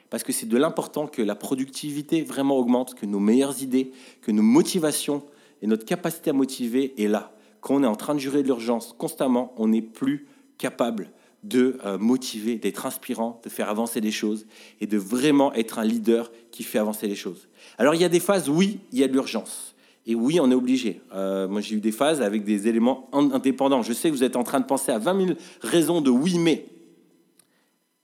parce 0.09 0.23
que 0.23 0.33
c'est 0.33 0.49
de 0.49 0.57
l'important 0.57 1.07
que 1.07 1.21
la 1.21 1.35
productivité 1.35 2.23
vraiment 2.23 2.57
augmente, 2.57 2.95
que 2.95 3.05
nos 3.05 3.19
meilleures 3.19 3.63
idées, 3.63 3.93
que 4.23 4.33
nos 4.33 4.43
motivations 4.43 5.23
et 5.61 5.67
notre 5.67 5.85
capacité 5.85 6.31
à 6.31 6.33
motiver 6.33 6.95
est 6.97 7.09
là. 7.09 7.31
Quand 7.61 7.75
on 7.75 7.83
est 7.83 7.87
en 7.87 7.95
train 7.95 8.15
de 8.15 8.21
jurer 8.21 8.41
de 8.41 8.47
l'urgence 8.47 8.95
constamment, 8.97 9.53
on 9.59 9.69
n'est 9.69 9.83
plus 9.83 10.27
capable 10.57 11.11
de 11.43 11.77
euh, 11.85 11.99
motiver, 11.99 12.57
d'être 12.57 12.87
inspirant, 12.87 13.39
de 13.45 13.51
faire 13.51 13.69
avancer 13.69 14.01
les 14.01 14.13
choses 14.13 14.47
et 14.81 14.87
de 14.87 14.97
vraiment 14.97 15.53
être 15.53 15.79
un 15.79 15.85
leader 15.85 16.33
qui 16.53 16.63
fait 16.63 16.79
avancer 16.79 17.07
les 17.07 17.17
choses. 17.17 17.49
Alors 17.77 17.95
il 17.95 18.01
y 18.01 18.05
a 18.05 18.09
des 18.09 18.19
phases, 18.19 18.49
oui, 18.49 18.81
il 18.93 18.99
y 18.99 19.05
a 19.05 19.09
de 19.09 19.13
l'urgence. 19.13 19.74
Et 20.07 20.15
oui, 20.15 20.39
on 20.41 20.51
est 20.51 20.55
obligé. 20.55 21.01
Euh, 21.15 21.49
moi, 21.49 21.61
j'ai 21.61 21.77
eu 21.77 21.81
des 21.81 21.93
phases 21.93 22.21
avec 22.21 22.45
des 22.45 22.69
éléments 22.69 23.09
indépendants. 23.13 23.83
Je 23.83 23.93
sais 23.93 24.11
que 24.11 24.15
vous 24.15 24.25
êtes 24.25 24.37
en 24.37 24.45
train 24.45 24.61
de 24.61 24.67
penser 24.67 24.93
à 24.93 24.99
20 24.99 25.27
000 25.27 25.39
raisons 25.63 26.01
de 26.01 26.11
oui, 26.11 26.39
mais. 26.39 26.67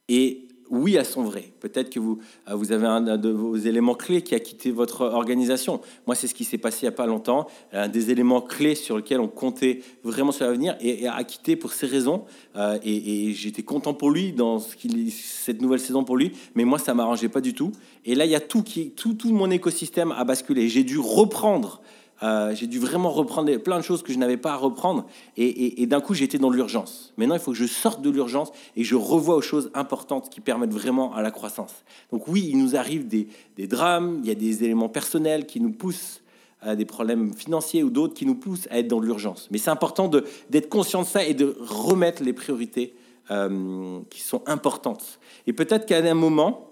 Et 0.09 0.47
oui, 0.71 0.95
elles 0.95 1.05
sont 1.05 1.23
vraies. 1.23 1.51
Peut-être 1.59 1.89
que 1.89 1.99
vous, 1.99 2.19
euh, 2.49 2.55
vous 2.55 2.71
avez 2.71 2.87
un 2.87 3.17
de 3.17 3.29
vos 3.29 3.57
éléments 3.57 3.93
clés 3.93 4.21
qui 4.21 4.33
a 4.33 4.39
quitté 4.39 4.71
votre 4.71 5.01
organisation. 5.01 5.81
Moi, 6.07 6.15
c'est 6.15 6.27
ce 6.27 6.33
qui 6.33 6.45
s'est 6.45 6.57
passé 6.57 6.79
il 6.83 6.85
n'y 6.85 6.93
a 6.93 6.93
pas 6.93 7.05
longtemps. 7.05 7.47
Un 7.73 7.89
des 7.89 8.09
éléments 8.09 8.39
clés 8.39 8.75
sur 8.75 8.95
lesquels 8.95 9.19
on 9.19 9.27
comptait 9.27 9.81
vraiment 10.03 10.31
sur 10.31 10.45
l'avenir 10.45 10.77
et, 10.79 11.05
a 11.07 11.23
quitté 11.25 11.57
pour 11.57 11.73
ces 11.73 11.87
raisons. 11.87 12.23
Euh, 12.55 12.79
et, 12.83 13.33
j'étais 13.33 13.63
content 13.63 13.93
pour 13.93 14.11
lui 14.11 14.31
dans 14.31 14.59
ce 14.59 14.75
cette 15.09 15.61
nouvelle 15.61 15.81
saison 15.81 16.05
pour 16.05 16.15
lui. 16.15 16.31
Mais 16.55 16.63
moi, 16.63 16.79
ça 16.79 16.93
m'arrangeait 16.93 17.29
pas 17.29 17.41
du 17.41 17.53
tout. 17.53 17.73
Et 18.05 18.15
là, 18.15 18.23
il 18.23 18.31
y 18.31 18.35
a 18.35 18.39
tout 18.39 18.63
qui, 18.63 18.91
tout, 18.91 19.13
tout 19.13 19.33
mon 19.33 19.51
écosystème 19.51 20.13
a 20.13 20.23
basculé. 20.23 20.69
J'ai 20.69 20.85
dû 20.85 20.97
reprendre 20.97 21.81
euh, 22.23 22.53
j'ai 22.53 22.67
dû 22.67 22.79
vraiment 22.79 23.09
reprendre 23.09 23.55
plein 23.57 23.77
de 23.77 23.83
choses 23.83 24.03
que 24.03 24.13
je 24.13 24.17
n'avais 24.17 24.37
pas 24.37 24.53
à 24.53 24.55
reprendre. 24.55 25.05
Et, 25.37 25.85
d'un 25.87 26.01
coup, 26.01 26.13
j'étais 26.13 26.37
dans 26.37 26.49
l'urgence. 26.49 27.13
Maintenant, 27.17 27.35
il 27.35 27.41
faut 27.41 27.51
que 27.51 27.57
je 27.57 27.65
sorte 27.65 28.01
de 28.01 28.09
l'urgence 28.09 28.51
et 28.75 28.83
je 28.83 28.95
revoie 28.95 29.35
aux 29.35 29.41
choses 29.41 29.71
importantes 29.73 30.29
qui 30.29 30.41
permettent 30.41 30.73
vraiment 30.73 31.13
à 31.13 31.21
la 31.21 31.31
croissance. 31.31 31.83
Donc 32.11 32.27
oui, 32.27 32.47
il 32.49 32.57
nous 32.57 32.75
arrive 32.75 33.07
des, 33.07 33.27
drames, 33.67 34.19
il 34.23 34.27
y 34.27 34.31
a 34.31 34.35
des 34.35 34.63
éléments 34.63 34.89
personnels 34.89 35.45
qui 35.45 35.59
nous 35.59 35.71
poussent 35.71 36.21
à 36.61 36.75
des 36.75 36.85
problèmes 36.85 37.33
financiers 37.33 37.81
ou 37.81 37.89
d'autres 37.89 38.13
qui 38.13 38.27
nous 38.27 38.35
poussent 38.35 38.67
à 38.69 38.77
être 38.77 38.87
dans 38.87 38.99
l'urgence. 38.99 39.47
Mais 39.49 39.57
c'est 39.57 39.71
important 39.71 40.07
d'être 40.07 40.69
conscient 40.69 41.01
de 41.01 41.07
ça 41.07 41.25
et 41.25 41.33
de 41.33 41.57
remettre 41.59 42.21
les 42.23 42.33
priorités 42.33 42.93
euh, 43.31 43.99
qui 44.11 44.21
sont 44.21 44.43
importantes. 44.45 45.19
Et 45.47 45.53
peut-être 45.53 45.87
qu'à 45.87 45.97
un 45.97 46.13
moment, 46.13 46.70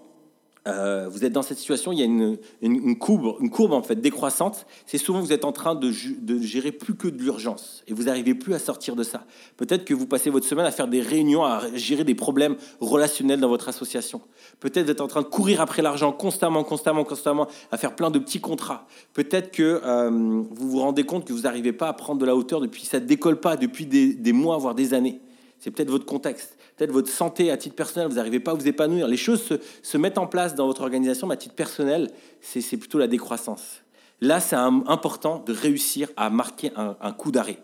euh, 0.66 1.08
vous 1.10 1.24
êtes 1.24 1.32
dans 1.32 1.42
cette 1.42 1.58
situation, 1.58 1.92
il 1.92 1.98
y 1.98 2.02
a 2.02 2.04
une, 2.04 2.98
courbe, 2.98 3.72
en 3.72 3.82
fait 3.82 3.96
décroissante. 3.96 4.66
C'est 4.86 4.98
souvent 4.98 5.20
vous 5.20 5.32
êtes 5.32 5.44
en 5.44 5.52
train 5.52 5.74
de, 5.74 5.90
gérer 5.90 6.72
plus 6.72 6.94
que 6.94 7.08
de 7.08 7.18
l'urgence 7.22 7.82
et 7.88 7.94
vous 7.94 8.04
n'arrivez 8.04 8.34
plus 8.34 8.54
à 8.54 8.58
sortir 8.58 8.96
de 8.96 9.02
ça. 9.02 9.24
Peut-être 9.56 9.84
que 9.84 9.94
vous 9.94 10.06
passez 10.06 10.28
votre 10.30 10.46
semaine 10.46 10.66
à 10.66 10.70
faire 10.70 10.88
des 10.88 11.00
réunions, 11.00 11.44
à 11.44 11.62
gérer 11.74 12.04
des 12.04 12.14
problèmes 12.14 12.56
relationnels 12.80 13.40
dans 13.40 13.48
votre 13.48 13.68
association. 13.68 14.20
Peut-être 14.60 14.86
vous 14.86 14.90
êtes 14.90 15.00
en 15.00 15.08
train 15.08 15.22
de 15.22 15.26
courir 15.26 15.60
après 15.60 15.82
l'argent 15.82 16.12
constamment, 16.12 16.62
constamment, 16.64 17.04
constamment, 17.04 17.46
à 17.70 17.78
faire 17.78 17.96
plein 17.96 18.10
de 18.10 18.18
petits 18.18 18.40
contrats. 18.40 18.86
Peut-être 19.14 19.50
que 19.50 19.80
euh, 19.84 20.10
vous 20.10 20.70
vous 20.70 20.80
rendez 20.80 21.04
compte 21.04 21.24
que 21.24 21.32
vous 21.32 21.42
n'arrivez 21.42 21.72
pas 21.72 21.88
à 21.88 21.92
prendre 21.92 22.20
de 22.20 22.26
la 22.26 22.36
hauteur 22.36 22.60
depuis 22.60 22.84
ça 22.84 23.00
décolle 23.00 23.40
pas 23.40 23.56
depuis 23.56 23.86
des 23.86 24.32
mois, 24.32 24.58
voire 24.58 24.74
des 24.74 24.94
années. 24.94 25.20
C'est 25.60 25.70
peut-être 25.70 25.90
votre 25.90 26.06
contexte 26.06 26.56
peut-être 26.80 26.92
votre 26.92 27.10
santé 27.10 27.50
à 27.50 27.58
titre 27.58 27.74
personnel, 27.74 28.08
vous 28.08 28.14
n'arrivez 28.14 28.40
pas 28.40 28.52
à 28.52 28.54
vous 28.54 28.66
épanouir. 28.66 29.06
Les 29.06 29.18
choses 29.18 29.58
se, 29.82 29.98
mettent 29.98 30.16
en 30.16 30.26
place 30.26 30.54
dans 30.54 30.66
votre 30.66 30.80
organisation, 30.80 31.26
mais 31.26 31.34
à 31.34 31.36
titre 31.36 31.54
personnel, 31.54 32.10
c'est 32.40 32.78
plutôt 32.78 32.96
la 32.96 33.06
décroissance. 33.06 33.82
Là, 34.22 34.40
c'est 34.40 34.56
important 34.56 35.44
de 35.46 35.52
réussir 35.52 36.08
à 36.16 36.30
marquer 36.30 36.72
un, 36.76 37.12
coup 37.12 37.32
d'arrêt. 37.32 37.58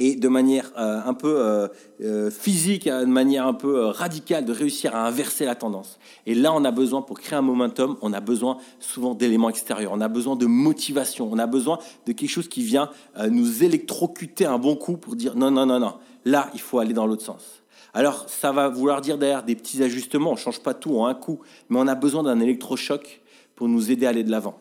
Et 0.00 0.14
de 0.14 0.28
manière 0.28 0.70
euh, 0.78 1.00
un 1.04 1.14
peu 1.14 1.40
euh, 1.40 1.68
euh, 2.02 2.30
physique, 2.30 2.86
de 2.86 3.04
manière 3.04 3.46
un 3.46 3.54
peu 3.54 3.86
radicale, 3.86 4.44
de 4.44 4.52
réussir 4.52 4.94
à 4.94 5.06
inverser 5.06 5.44
la 5.44 5.56
tendance. 5.56 5.98
Et 6.24 6.34
là, 6.34 6.52
on 6.54 6.64
a 6.64 6.70
besoin, 6.70 7.02
pour 7.02 7.18
créer 7.18 7.36
un 7.36 7.42
momentum, 7.42 7.96
on 8.00 8.12
a 8.12 8.20
besoin 8.20 8.58
souvent 8.78 9.14
d'éléments 9.14 9.50
extérieurs. 9.50 9.90
On 9.92 10.00
a 10.00 10.08
besoin 10.08 10.36
de 10.36 10.46
motivation. 10.46 11.28
On 11.32 11.38
a 11.38 11.48
besoin 11.48 11.78
de 12.06 12.12
quelque 12.12 12.30
chose 12.30 12.48
qui 12.48 12.62
vient 12.62 12.90
nous 13.28 13.64
électrocuter 13.64 14.46
un 14.46 14.58
bon 14.58 14.76
coup 14.76 14.96
pour 14.96 15.16
dire 15.16 15.34
non, 15.34 15.50
non, 15.50 15.66
non, 15.66 15.80
non. 15.80 15.94
Là, 16.24 16.48
il 16.54 16.60
faut 16.60 16.78
aller 16.78 16.94
dans 16.94 17.06
l'autre 17.06 17.24
sens. 17.24 17.62
Alors, 17.92 18.28
ça 18.28 18.52
va 18.52 18.68
vouloir 18.68 19.00
dire 19.00 19.18
derrière 19.18 19.42
des 19.42 19.56
petits 19.56 19.82
ajustements. 19.82 20.30
On 20.30 20.34
ne 20.34 20.38
change 20.38 20.60
pas 20.60 20.74
tout 20.74 20.96
en 20.96 21.06
un 21.06 21.14
coup, 21.14 21.40
mais 21.68 21.78
on 21.80 21.88
a 21.88 21.96
besoin 21.96 22.22
d'un 22.22 22.38
électrochoc 22.38 23.20
pour 23.56 23.66
nous 23.68 23.90
aider 23.90 24.06
à 24.06 24.10
aller 24.10 24.22
de 24.22 24.30
l'avant. 24.30 24.60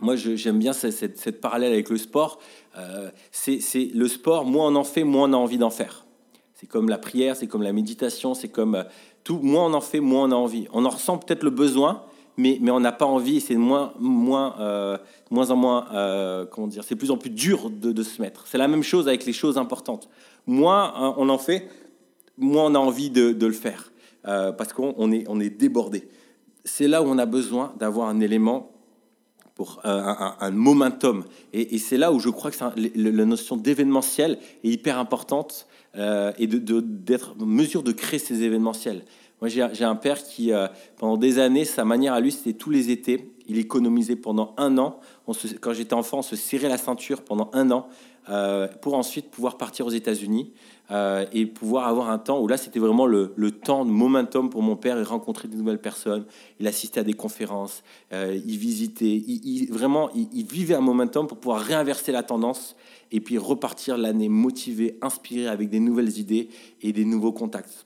Moi, 0.00 0.16
j'aime 0.16 0.58
bien 0.58 0.72
cette, 0.72 1.40
parallèle 1.40 1.72
avec 1.72 1.88
le 1.88 1.96
sport. 1.96 2.38
Euh, 2.76 3.10
c'est 3.30 3.90
le 3.94 4.08
sport, 4.08 4.44
moins 4.44 4.68
on 4.68 4.76
en 4.76 4.84
fait, 4.84 5.04
moins 5.04 5.30
on 5.30 5.32
a 5.32 5.36
envie 5.36 5.58
d'en 5.58 5.70
faire. 5.70 6.04
C'est 6.54 6.66
comme 6.66 6.88
la 6.88 6.98
prière, 6.98 7.36
c'est 7.36 7.46
comme 7.46 7.62
la 7.62 7.72
méditation, 7.72 8.34
c'est 8.34 8.48
comme 8.48 8.74
euh, 8.76 8.84
tout. 9.24 9.38
Moins 9.38 9.66
on 9.66 9.74
en 9.74 9.80
fait, 9.80 10.00
moins 10.00 10.28
on 10.28 10.32
a 10.32 10.34
envie. 10.34 10.66
On 10.72 10.84
en 10.84 10.90
ressent 10.90 11.18
peut-être 11.18 11.42
le 11.42 11.50
besoin, 11.50 12.02
mais, 12.36 12.58
on 12.70 12.80
n'a 12.80 12.92
pas 12.92 13.06
envie. 13.06 13.40
C'est 13.40 13.56
moins, 13.56 13.92
moins, 13.98 14.56
euh, 14.60 14.98
moins 15.30 15.50
en 15.50 15.56
moins, 15.56 15.86
comment 16.50 16.66
dire, 16.66 16.84
c'est 16.84 16.96
plus 16.96 17.10
en 17.10 17.16
plus 17.16 17.30
dur 17.30 17.70
de, 17.70 18.02
se 18.02 18.20
mettre. 18.20 18.46
C'est 18.46 18.58
la 18.58 18.68
même 18.68 18.82
chose 18.82 19.08
avec 19.08 19.24
les 19.24 19.32
choses 19.32 19.56
importantes. 19.58 20.08
Moins 20.46 20.92
hein, 20.96 21.14
on 21.16 21.28
en 21.28 21.38
fait, 21.38 21.68
moins 22.36 22.66
on 22.66 22.74
a 22.74 22.78
envie 22.78 23.10
de, 23.10 23.46
le 23.46 23.52
faire, 23.52 23.90
parce 24.22 24.72
qu'on 24.74 25.12
est, 25.12 25.24
on 25.28 25.40
est 25.40 25.50
débordé. 25.50 26.08
C'est 26.64 26.88
là 26.88 27.02
où 27.02 27.06
on 27.06 27.18
a 27.18 27.26
besoin 27.26 27.72
d'avoir 27.78 28.08
un 28.08 28.20
élément 28.20 28.75
pour 29.56 29.80
euh, 29.84 30.14
un, 30.38 30.50
momentum. 30.52 31.24
Et, 31.52 31.78
c'est 31.78 31.96
là 31.96 32.12
où 32.12 32.20
je 32.20 32.28
crois 32.28 32.52
que 32.52 32.58
la 32.94 33.24
notion 33.24 33.56
d'événementiel 33.56 34.38
est 34.62 34.68
hyper 34.68 34.98
importante 34.98 35.66
euh, 35.96 36.30
et 36.38 36.46
d'être 36.46 37.34
en 37.40 37.46
mesure 37.46 37.82
de 37.82 37.90
créer 37.90 38.20
ces 38.20 38.42
événementiels. 38.42 39.02
Moi, 39.40 39.48
j'ai 39.48 39.84
un 39.84 39.96
père 39.96 40.22
qui, 40.22 40.50
pendant 40.96 41.16
des 41.16 41.38
années, 41.38 41.64
sa 41.64 41.84
manière 41.84 42.14
à 42.14 42.20
lui, 42.20 42.32
c'était 42.32 42.54
tous 42.54 42.70
les 42.70 42.90
étés, 42.90 43.34
il 43.48 43.58
économisait 43.58 44.16
pendant 44.16 44.54
un 44.56 44.78
an. 44.78 44.98
On 45.26 45.32
quand 45.60 45.72
j'étais 45.72 45.94
enfant, 45.94 46.18
on 46.18 46.22
se 46.22 46.36
serrait 46.36 46.68
la 46.68 46.78
ceinture 46.78 47.22
pendant 47.22 47.50
un 47.52 47.70
an 47.70 47.88
pour 48.80 48.94
ensuite 48.94 49.30
pouvoir 49.30 49.56
partir 49.56 49.86
aux 49.86 49.90
États-Unis. 49.90 50.52
Euh, 50.92 51.26
et 51.32 51.46
pouvoir 51.46 51.88
avoir 51.88 52.10
un 52.10 52.18
temps 52.18 52.40
où 52.40 52.46
là, 52.46 52.56
c'était 52.56 52.78
vraiment 52.78 53.06
le, 53.06 53.34
temps 53.50 53.84
de 53.84 53.90
momentum 53.90 54.50
pour 54.50 54.62
mon 54.62 54.76
père. 54.76 54.96
Il 54.96 55.02
rencontrait 55.02 55.48
de 55.48 55.56
nouvelles 55.56 55.80
personnes, 55.80 56.24
il 56.60 56.66
assistait 56.68 57.00
à 57.00 57.02
des 57.02 57.12
conférences, 57.12 57.82
euh, 58.12 58.38
il 58.46 58.56
visitait, 58.56 59.16
il, 59.26 59.66
vraiment, 59.72 60.10
il, 60.14 60.46
vivait 60.46 60.76
un 60.76 60.80
momentum 60.80 61.26
pour 61.26 61.38
pouvoir 61.38 61.60
réinverser 61.60 62.12
la 62.12 62.22
tendance 62.22 62.76
et 63.10 63.20
puis 63.20 63.36
repartir 63.36 63.98
l'année 63.98 64.28
motivé, 64.28 64.96
inspiré 65.02 65.48
avec 65.48 65.70
des 65.70 65.80
nouvelles 65.80 66.18
idées 66.18 66.50
et 66.82 66.92
des 66.92 67.04
nouveaux 67.04 67.32
contacts. 67.32 67.84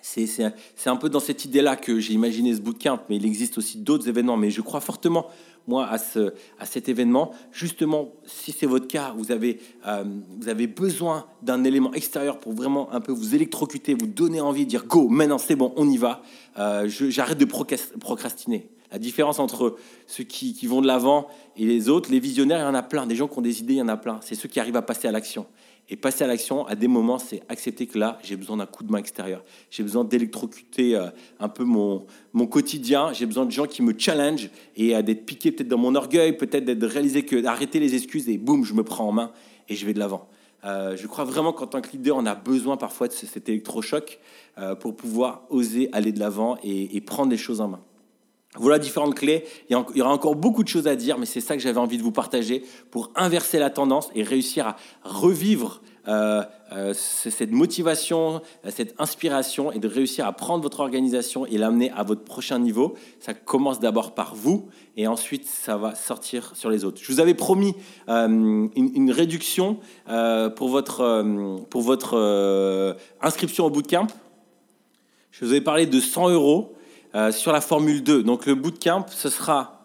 C'est 0.00 0.52
un 0.86 0.96
peu 0.96 1.08
dans 1.08 1.20
cette 1.20 1.44
idée-là 1.44 1.76
que 1.76 2.00
j'ai 2.00 2.12
imaginé 2.12 2.54
ce 2.54 2.60
bootcamp, 2.60 3.00
mais 3.08 3.16
il 3.16 3.26
existe 3.26 3.58
aussi 3.58 3.78
d'autres 3.78 4.08
événements. 4.08 4.36
Mais 4.36 4.50
je 4.50 4.60
crois 4.60 4.80
fortement 4.80 5.28
moi, 5.66 5.86
à, 5.86 5.98
ce, 5.98 6.32
à 6.58 6.66
cet 6.66 6.88
événement. 6.88 7.32
Justement, 7.52 8.12
si 8.24 8.52
c'est 8.52 8.66
votre 8.66 8.88
cas, 8.88 9.14
vous 9.16 9.32
avez, 9.32 9.60
euh, 9.86 10.04
vous 10.40 10.48
avez 10.48 10.66
besoin 10.66 11.26
d'un 11.42 11.64
élément 11.64 11.92
extérieur 11.92 12.38
pour 12.38 12.52
vraiment 12.52 12.92
un 12.92 13.00
peu 13.00 13.12
vous 13.12 13.34
électrocuter, 13.34 13.94
vous 13.94 14.06
donner 14.06 14.40
envie 14.40 14.64
de 14.64 14.70
dire 14.70 14.84
go, 14.86 15.08
maintenant 15.08 15.38
c'est 15.38 15.56
bon, 15.56 15.72
on 15.76 15.88
y 15.88 15.96
va. 15.96 16.22
Euh, 16.58 16.88
J'arrête 16.88 17.38
de 17.38 17.44
procrastiner. 17.44 18.68
La 18.90 18.98
différence 18.98 19.38
entre 19.38 19.76
ceux 20.06 20.24
qui, 20.24 20.52
qui 20.52 20.66
vont 20.66 20.82
de 20.82 20.86
l'avant 20.86 21.26
et 21.56 21.64
les 21.64 21.88
autres, 21.88 22.10
les 22.10 22.20
visionnaires, 22.20 22.58
il 22.58 22.62
y 22.62 22.66
en 22.66 22.74
a 22.74 22.82
plein. 22.82 23.06
Des 23.06 23.16
gens 23.16 23.26
qui 23.26 23.38
ont 23.38 23.42
des 23.42 23.60
idées, 23.60 23.74
il 23.74 23.78
y 23.78 23.82
en 23.82 23.88
a 23.88 23.96
plein. 23.96 24.20
C'est 24.22 24.34
ceux 24.34 24.50
qui 24.50 24.60
arrivent 24.60 24.76
à 24.76 24.82
passer 24.82 25.08
à 25.08 25.12
l'action. 25.12 25.46
Et 25.88 25.96
passer 25.96 26.24
à 26.24 26.26
l'action, 26.26 26.66
à 26.66 26.74
des 26.74 26.88
moments, 26.88 27.18
c'est 27.18 27.42
accepter 27.48 27.86
que 27.86 27.98
là, 27.98 28.18
j'ai 28.22 28.36
besoin 28.36 28.56
d'un 28.56 28.66
coup 28.66 28.84
de 28.84 28.90
main 28.90 28.98
extérieur. 28.98 29.44
J'ai 29.70 29.82
besoin 29.82 30.04
d'électrocuter 30.04 30.96
euh, 30.96 31.08
un 31.40 31.48
peu 31.48 31.64
mon, 31.64 32.06
mon 32.32 32.46
quotidien. 32.46 33.12
J'ai 33.12 33.26
besoin 33.26 33.44
de 33.44 33.50
gens 33.50 33.66
qui 33.66 33.82
me 33.82 33.92
challenge 33.98 34.48
et 34.76 34.94
euh, 34.94 35.02
d'être 35.02 35.26
piqué 35.26 35.50
peut-être 35.52 35.68
dans 35.68 35.78
mon 35.78 35.94
orgueil, 35.94 36.36
peut-être 36.36 36.64
d'être 36.64 36.86
réalisé 36.86 37.24
que 37.24 37.36
d'arrêter 37.36 37.80
les 37.80 37.94
excuses 37.94 38.28
et 38.28 38.38
boum, 38.38 38.64
je 38.64 38.74
me 38.74 38.84
prends 38.84 39.08
en 39.08 39.12
main 39.12 39.32
et 39.68 39.74
je 39.74 39.84
vais 39.84 39.92
de 39.92 39.98
l'avant. 39.98 40.28
Euh, 40.64 40.96
je 40.96 41.06
crois 41.08 41.24
vraiment 41.24 41.52
qu'en 41.52 41.66
tant 41.66 41.80
que 41.80 41.90
leader, 41.90 42.16
on 42.16 42.26
a 42.26 42.36
besoin 42.36 42.76
parfois 42.76 43.08
de 43.08 43.12
cet 43.12 43.48
électrochoc 43.48 44.20
pour 44.80 44.94
pouvoir 44.94 45.46
oser 45.48 45.88
aller 45.92 46.12
de 46.12 46.20
l'avant 46.20 46.58
et, 46.62 46.94
et 46.94 47.00
prendre 47.00 47.30
les 47.30 47.38
choses 47.38 47.62
en 47.62 47.68
main. 47.68 47.80
Voilà 48.58 48.78
différentes 48.78 49.14
clés. 49.14 49.44
Il 49.70 49.76
y 49.94 50.02
aura 50.02 50.12
encore 50.12 50.36
beaucoup 50.36 50.62
de 50.62 50.68
choses 50.68 50.86
à 50.86 50.94
dire, 50.94 51.16
mais 51.16 51.24
c'est 51.24 51.40
ça 51.40 51.56
que 51.56 51.62
j'avais 51.62 51.78
envie 51.78 51.96
de 51.96 52.02
vous 52.02 52.12
partager 52.12 52.62
pour 52.90 53.10
inverser 53.16 53.58
la 53.58 53.70
tendance 53.70 54.10
et 54.14 54.22
réussir 54.22 54.66
à 54.66 54.76
revivre 55.04 55.80
euh, 56.06 56.42
euh, 56.72 56.92
cette 56.94 57.52
motivation, 57.52 58.42
cette 58.68 58.94
inspiration 58.98 59.72
et 59.72 59.78
de 59.78 59.88
réussir 59.88 60.26
à 60.26 60.32
prendre 60.32 60.62
votre 60.62 60.80
organisation 60.80 61.46
et 61.46 61.56
l'amener 61.56 61.90
à 61.92 62.02
votre 62.02 62.24
prochain 62.24 62.58
niveau. 62.58 62.94
Ça 63.20 63.32
commence 63.32 63.80
d'abord 63.80 64.14
par 64.14 64.34
vous 64.34 64.68
et 64.98 65.06
ensuite 65.06 65.46
ça 65.46 65.78
va 65.78 65.94
sortir 65.94 66.54
sur 66.54 66.68
les 66.68 66.84
autres. 66.84 67.00
Je 67.02 67.10
vous 67.10 67.20
avais 67.20 67.34
promis 67.34 67.74
euh, 68.10 68.68
une, 68.76 69.10
réduction 69.10 69.78
pour 70.56 70.68
votre, 70.68 71.24
pour 71.70 71.80
votre 71.80 72.96
inscription 73.22 73.64
au 73.64 73.70
bootcamp. 73.70 74.08
Je 75.30 75.46
vous 75.46 75.52
avais 75.52 75.62
parlé 75.62 75.86
de 75.86 76.00
100 76.00 76.30
euros. 76.30 76.74
Euh, 77.14 77.30
sur 77.30 77.52
la 77.52 77.60
Formule 77.60 78.02
2. 78.02 78.22
Donc 78.22 78.46
le 78.46 78.54
bootcamp, 78.54 79.04
ce 79.10 79.28
sera 79.28 79.82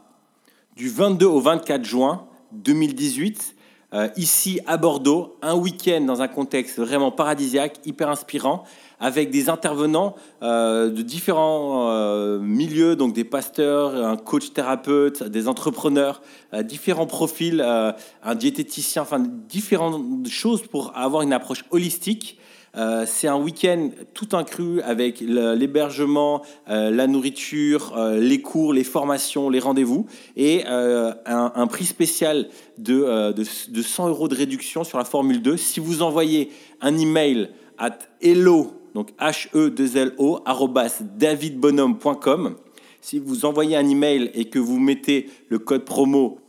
du 0.77 0.87
22 0.87 1.25
au 1.25 1.41
24 1.41 1.83
juin 1.83 2.25
2018. 2.53 3.55
euh, 3.93 4.07
ici 4.15 4.61
à 4.65 4.77
Bordeaux, 4.77 5.37
un 5.41 5.55
week-end 5.55 6.01
dans 6.01 6.21
un 6.21 6.29
contexte 6.29 6.79
vraiment 6.79 7.11
paradisiaque, 7.11 7.79
hyper 7.85 8.09
inspirant, 8.09 8.63
avec 9.01 9.29
des 9.29 9.49
intervenants 9.49 10.15
euh, 10.41 10.89
de 10.89 11.01
différents 11.01 12.39
milieux, 12.39 12.95
donc 12.95 13.13
des 13.13 13.25
pasteurs, 13.25 13.93
un 13.95 14.15
coach 14.15 14.53
thérapeute, 14.53 15.23
des 15.23 15.49
entrepreneurs, 15.49 16.21
différents 16.63 17.07
profils, 17.07 17.61
un 17.61 18.35
diététicien, 18.35 19.01
enfin 19.01 19.19
différentes 19.19 20.27
choses 20.29 20.61
pour 20.61 20.95
avoir 20.95 21.23
une 21.23 21.33
approche 21.33 21.65
holistique 21.71 22.39
euh, 22.77 23.05
c'est 23.07 23.27
un 23.27 23.37
week-end 23.37 23.89
tout 24.13 24.29
inclus 24.33 24.81
avec 24.81 25.19
l'hébergement, 25.19 26.43
euh, 26.69 26.91
la 26.91 27.07
nourriture, 27.07 27.97
euh, 27.97 28.19
les 28.19 28.41
cours, 28.41 28.71
les 28.71 28.83
formations, 28.83 29.49
les 29.49 29.59
rendez-vous 29.59 30.05
et 30.35 30.63
un, 30.65 31.67
prix 31.67 31.85
spécial 31.85 32.49
de, 32.77 33.31
de, 33.31 33.81
100 33.81 34.09
euros 34.09 34.27
de 34.27 34.35
réduction 34.35 34.83
sur 34.83 34.97
la 34.97 35.05
Formule 35.05 35.41
2 35.41 35.57
si 35.57 35.79
vous 35.79 36.01
envoyez 36.03 36.51
un 36.81 36.97
email 36.97 37.49
à 37.77 37.97
hello, 38.21 38.73
donc 38.93 39.09
h 39.19 39.47
e 39.55 39.69
2 39.69 39.97
l 39.97 40.13
o 40.17 40.39
davidbonhomme.com. 41.17 42.55
Si 43.01 43.19
vous 43.19 43.45
envoyez 43.45 43.75
un 43.75 43.87
email 43.87 44.31
et 44.33 44.45
que 44.45 44.59
vous 44.59 44.79
mettez 44.79 45.29
le 45.49 45.59
code 45.59 45.85
promo 45.85 46.39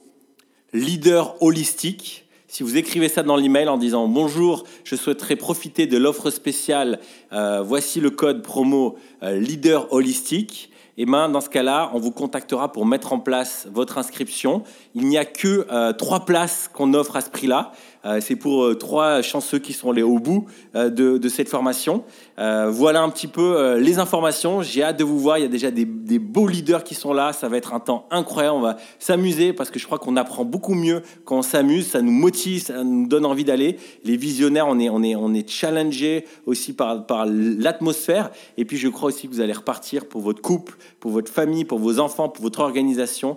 leader 0.72 1.36
holistique, 1.42 2.27
si 2.50 2.62
vous 2.62 2.78
écrivez 2.78 3.10
ça 3.10 3.22
dans 3.22 3.36
l'email 3.36 3.68
en 3.68 3.76
disant 3.76 4.08
bonjour, 4.08 4.64
je 4.82 4.96
souhaiterais 4.96 5.36
profiter 5.36 5.86
de 5.86 5.98
l'offre 5.98 6.30
spéciale, 6.30 6.98
euh, 7.34 7.60
voici 7.62 8.00
le 8.00 8.08
code 8.08 8.42
promo 8.42 8.96
euh, 9.22 9.38
leader 9.38 9.92
holistique. 9.92 10.70
Et 10.96 11.04
ben, 11.04 11.28
dans 11.28 11.42
ce 11.42 11.50
cas-là, 11.50 11.90
on 11.92 12.00
vous 12.00 12.10
contactera 12.10 12.72
pour 12.72 12.86
mettre 12.86 13.12
en 13.12 13.20
place 13.20 13.68
votre 13.70 13.98
inscription. 13.98 14.64
Il 14.94 15.06
n'y 15.08 15.18
a 15.18 15.26
que 15.26 15.66
euh, 15.70 15.92
trois 15.92 16.24
places 16.24 16.70
qu'on 16.72 16.94
offre 16.94 17.16
à 17.16 17.20
ce 17.20 17.28
prix-là. 17.28 17.72
Euh, 18.04 18.20
c'est 18.20 18.36
pour 18.36 18.64
euh, 18.64 18.74
trois 18.74 19.22
chanceux 19.22 19.58
qui 19.58 19.72
sont 19.72 19.90
allés 19.90 20.02
au 20.02 20.18
bout 20.18 20.46
euh, 20.76 20.88
de, 20.88 21.28
cette 21.28 21.48
formation. 21.48 22.04
voilà 22.36 23.02
un 23.02 23.10
petit 23.10 23.26
peu 23.26 23.76
les 23.78 23.98
informations. 23.98 24.62
J'ai 24.62 24.82
hâte 24.82 24.98
de 24.98 25.04
vous 25.04 25.18
voir. 25.18 25.38
Il 25.38 25.42
y 25.42 25.44
a 25.44 25.48
déjà 25.48 25.70
des, 25.70 25.84
beaux 25.84 26.46
leaders 26.46 26.84
qui 26.84 26.94
sont 26.94 27.12
là. 27.12 27.32
Ça 27.32 27.48
va 27.48 27.56
être 27.56 27.74
un 27.74 27.80
temps 27.80 28.06
incroyable. 28.10 28.56
On 28.56 28.60
va 28.60 28.76
s'amuser 28.98 29.52
parce 29.52 29.70
que 29.70 29.78
je 29.78 29.86
crois 29.86 29.98
qu'on 29.98 30.16
apprend 30.16 30.44
beaucoup 30.44 30.74
mieux 30.74 31.02
quand 31.24 31.38
on 31.38 31.42
s'amuse. 31.42 31.88
Ça 31.88 32.00
nous 32.00 32.12
motive, 32.12 32.62
ça 32.62 32.82
nous 32.82 33.06
donne 33.06 33.26
envie 33.26 33.44
d'aller. 33.44 33.76
Les 34.04 34.16
visionnaires, 34.16 34.66
on 34.68 34.78
est, 34.78 34.88
on 34.88 35.02
est, 35.02 35.14
on 35.14 35.34
est 35.34 35.48
challengé 35.48 36.24
aussi 36.46 36.72
par, 36.72 37.06
par 37.06 37.26
l'atmosphère. 37.26 38.30
Et 38.56 38.64
puis 38.64 38.78
je 38.78 38.88
crois 38.88 39.08
aussi 39.08 39.28
que 39.28 39.34
vous 39.34 39.40
allez 39.40 39.52
repartir 39.52 40.06
pour 40.06 40.22
votre 40.22 40.40
couple, 40.40 40.76
pour 41.00 41.10
votre 41.10 41.30
famille, 41.30 41.64
pour 41.64 41.78
vos 41.78 41.98
enfants, 41.98 42.28
pour 42.28 42.42
votre 42.42 42.60
organisation. 42.60 43.36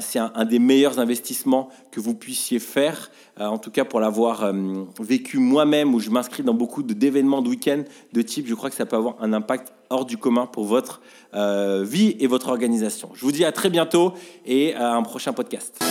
c'est 0.00 0.20
un, 0.20 0.32
un, 0.34 0.44
des 0.44 0.60
meilleurs 0.60 1.00
investissements 1.00 1.70
que 1.90 2.00
vous 2.00 2.14
puissiez 2.14 2.60
faire. 2.60 3.10
en 3.38 3.58
tout 3.58 3.70
cas 3.70 3.84
pour 3.84 4.00
l'avoir 4.02 4.44
euh, 4.44 4.52
vécu 5.00 5.38
moi-même, 5.38 5.94
où 5.94 6.00
je 6.00 6.10
m'inscris 6.10 6.42
dans 6.42 6.52
beaucoup 6.52 6.82
d'événements 6.82 7.40
de 7.40 7.48
week-end 7.48 7.82
de 8.12 8.22
type, 8.22 8.46
je 8.46 8.54
crois 8.54 8.68
que 8.68 8.76
ça 8.76 8.84
peut 8.84 8.96
avoir 8.96 9.16
un 9.20 9.32
impact 9.32 9.72
hors 9.88 10.04
du 10.04 10.18
commun 10.18 10.46
pour 10.46 10.64
votre 10.64 11.00
euh, 11.34 11.84
vie 11.86 12.16
et 12.20 12.26
votre 12.26 12.48
organisation. 12.48 13.10
Je 13.14 13.24
vous 13.24 13.32
dis 13.32 13.44
à 13.44 13.52
très 13.52 13.70
bientôt 13.70 14.12
et 14.44 14.74
à 14.74 14.94
un 14.94 15.02
prochain 15.02 15.32
podcast. 15.32 15.82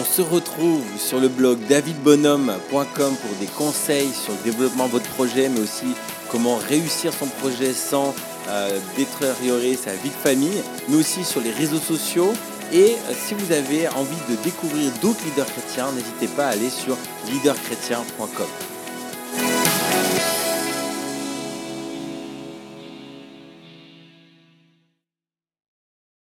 On 0.00 0.04
se 0.04 0.22
retrouve 0.22 0.82
sur 0.96 1.20
le 1.20 1.28
blog 1.28 1.58
davidbonhomme.com 1.68 2.86
pour 2.94 3.36
des 3.40 3.46
conseils 3.56 4.10
sur 4.10 4.32
le 4.32 4.50
développement 4.50 4.86
de 4.86 4.92
votre 4.92 5.10
projet, 5.10 5.48
mais 5.48 5.60
aussi 5.60 5.86
comment 6.30 6.56
réussir 6.56 7.12
son 7.12 7.26
projet 7.26 7.72
sans 7.72 8.14
euh, 8.48 8.78
détériorer 8.96 9.74
sa 9.74 9.92
vie 9.92 10.10
de 10.10 10.14
famille, 10.14 10.62
mais 10.88 10.96
aussi 10.96 11.24
sur 11.24 11.40
les 11.40 11.50
réseaux 11.50 11.78
sociaux 11.80 12.32
et 12.72 12.92
euh, 12.92 13.14
si 13.14 13.34
vous 13.34 13.52
avez 13.52 13.88
envie 13.88 14.16
de 14.28 14.36
découvrir 14.42 14.90
d'autres 15.00 15.24
leaders 15.24 15.46
chrétiens, 15.46 15.92
n'hésitez 15.92 16.28
pas 16.28 16.46
à 16.46 16.50
aller 16.50 16.70
sur 16.70 16.96
leaderchrétien.com. 17.30 18.46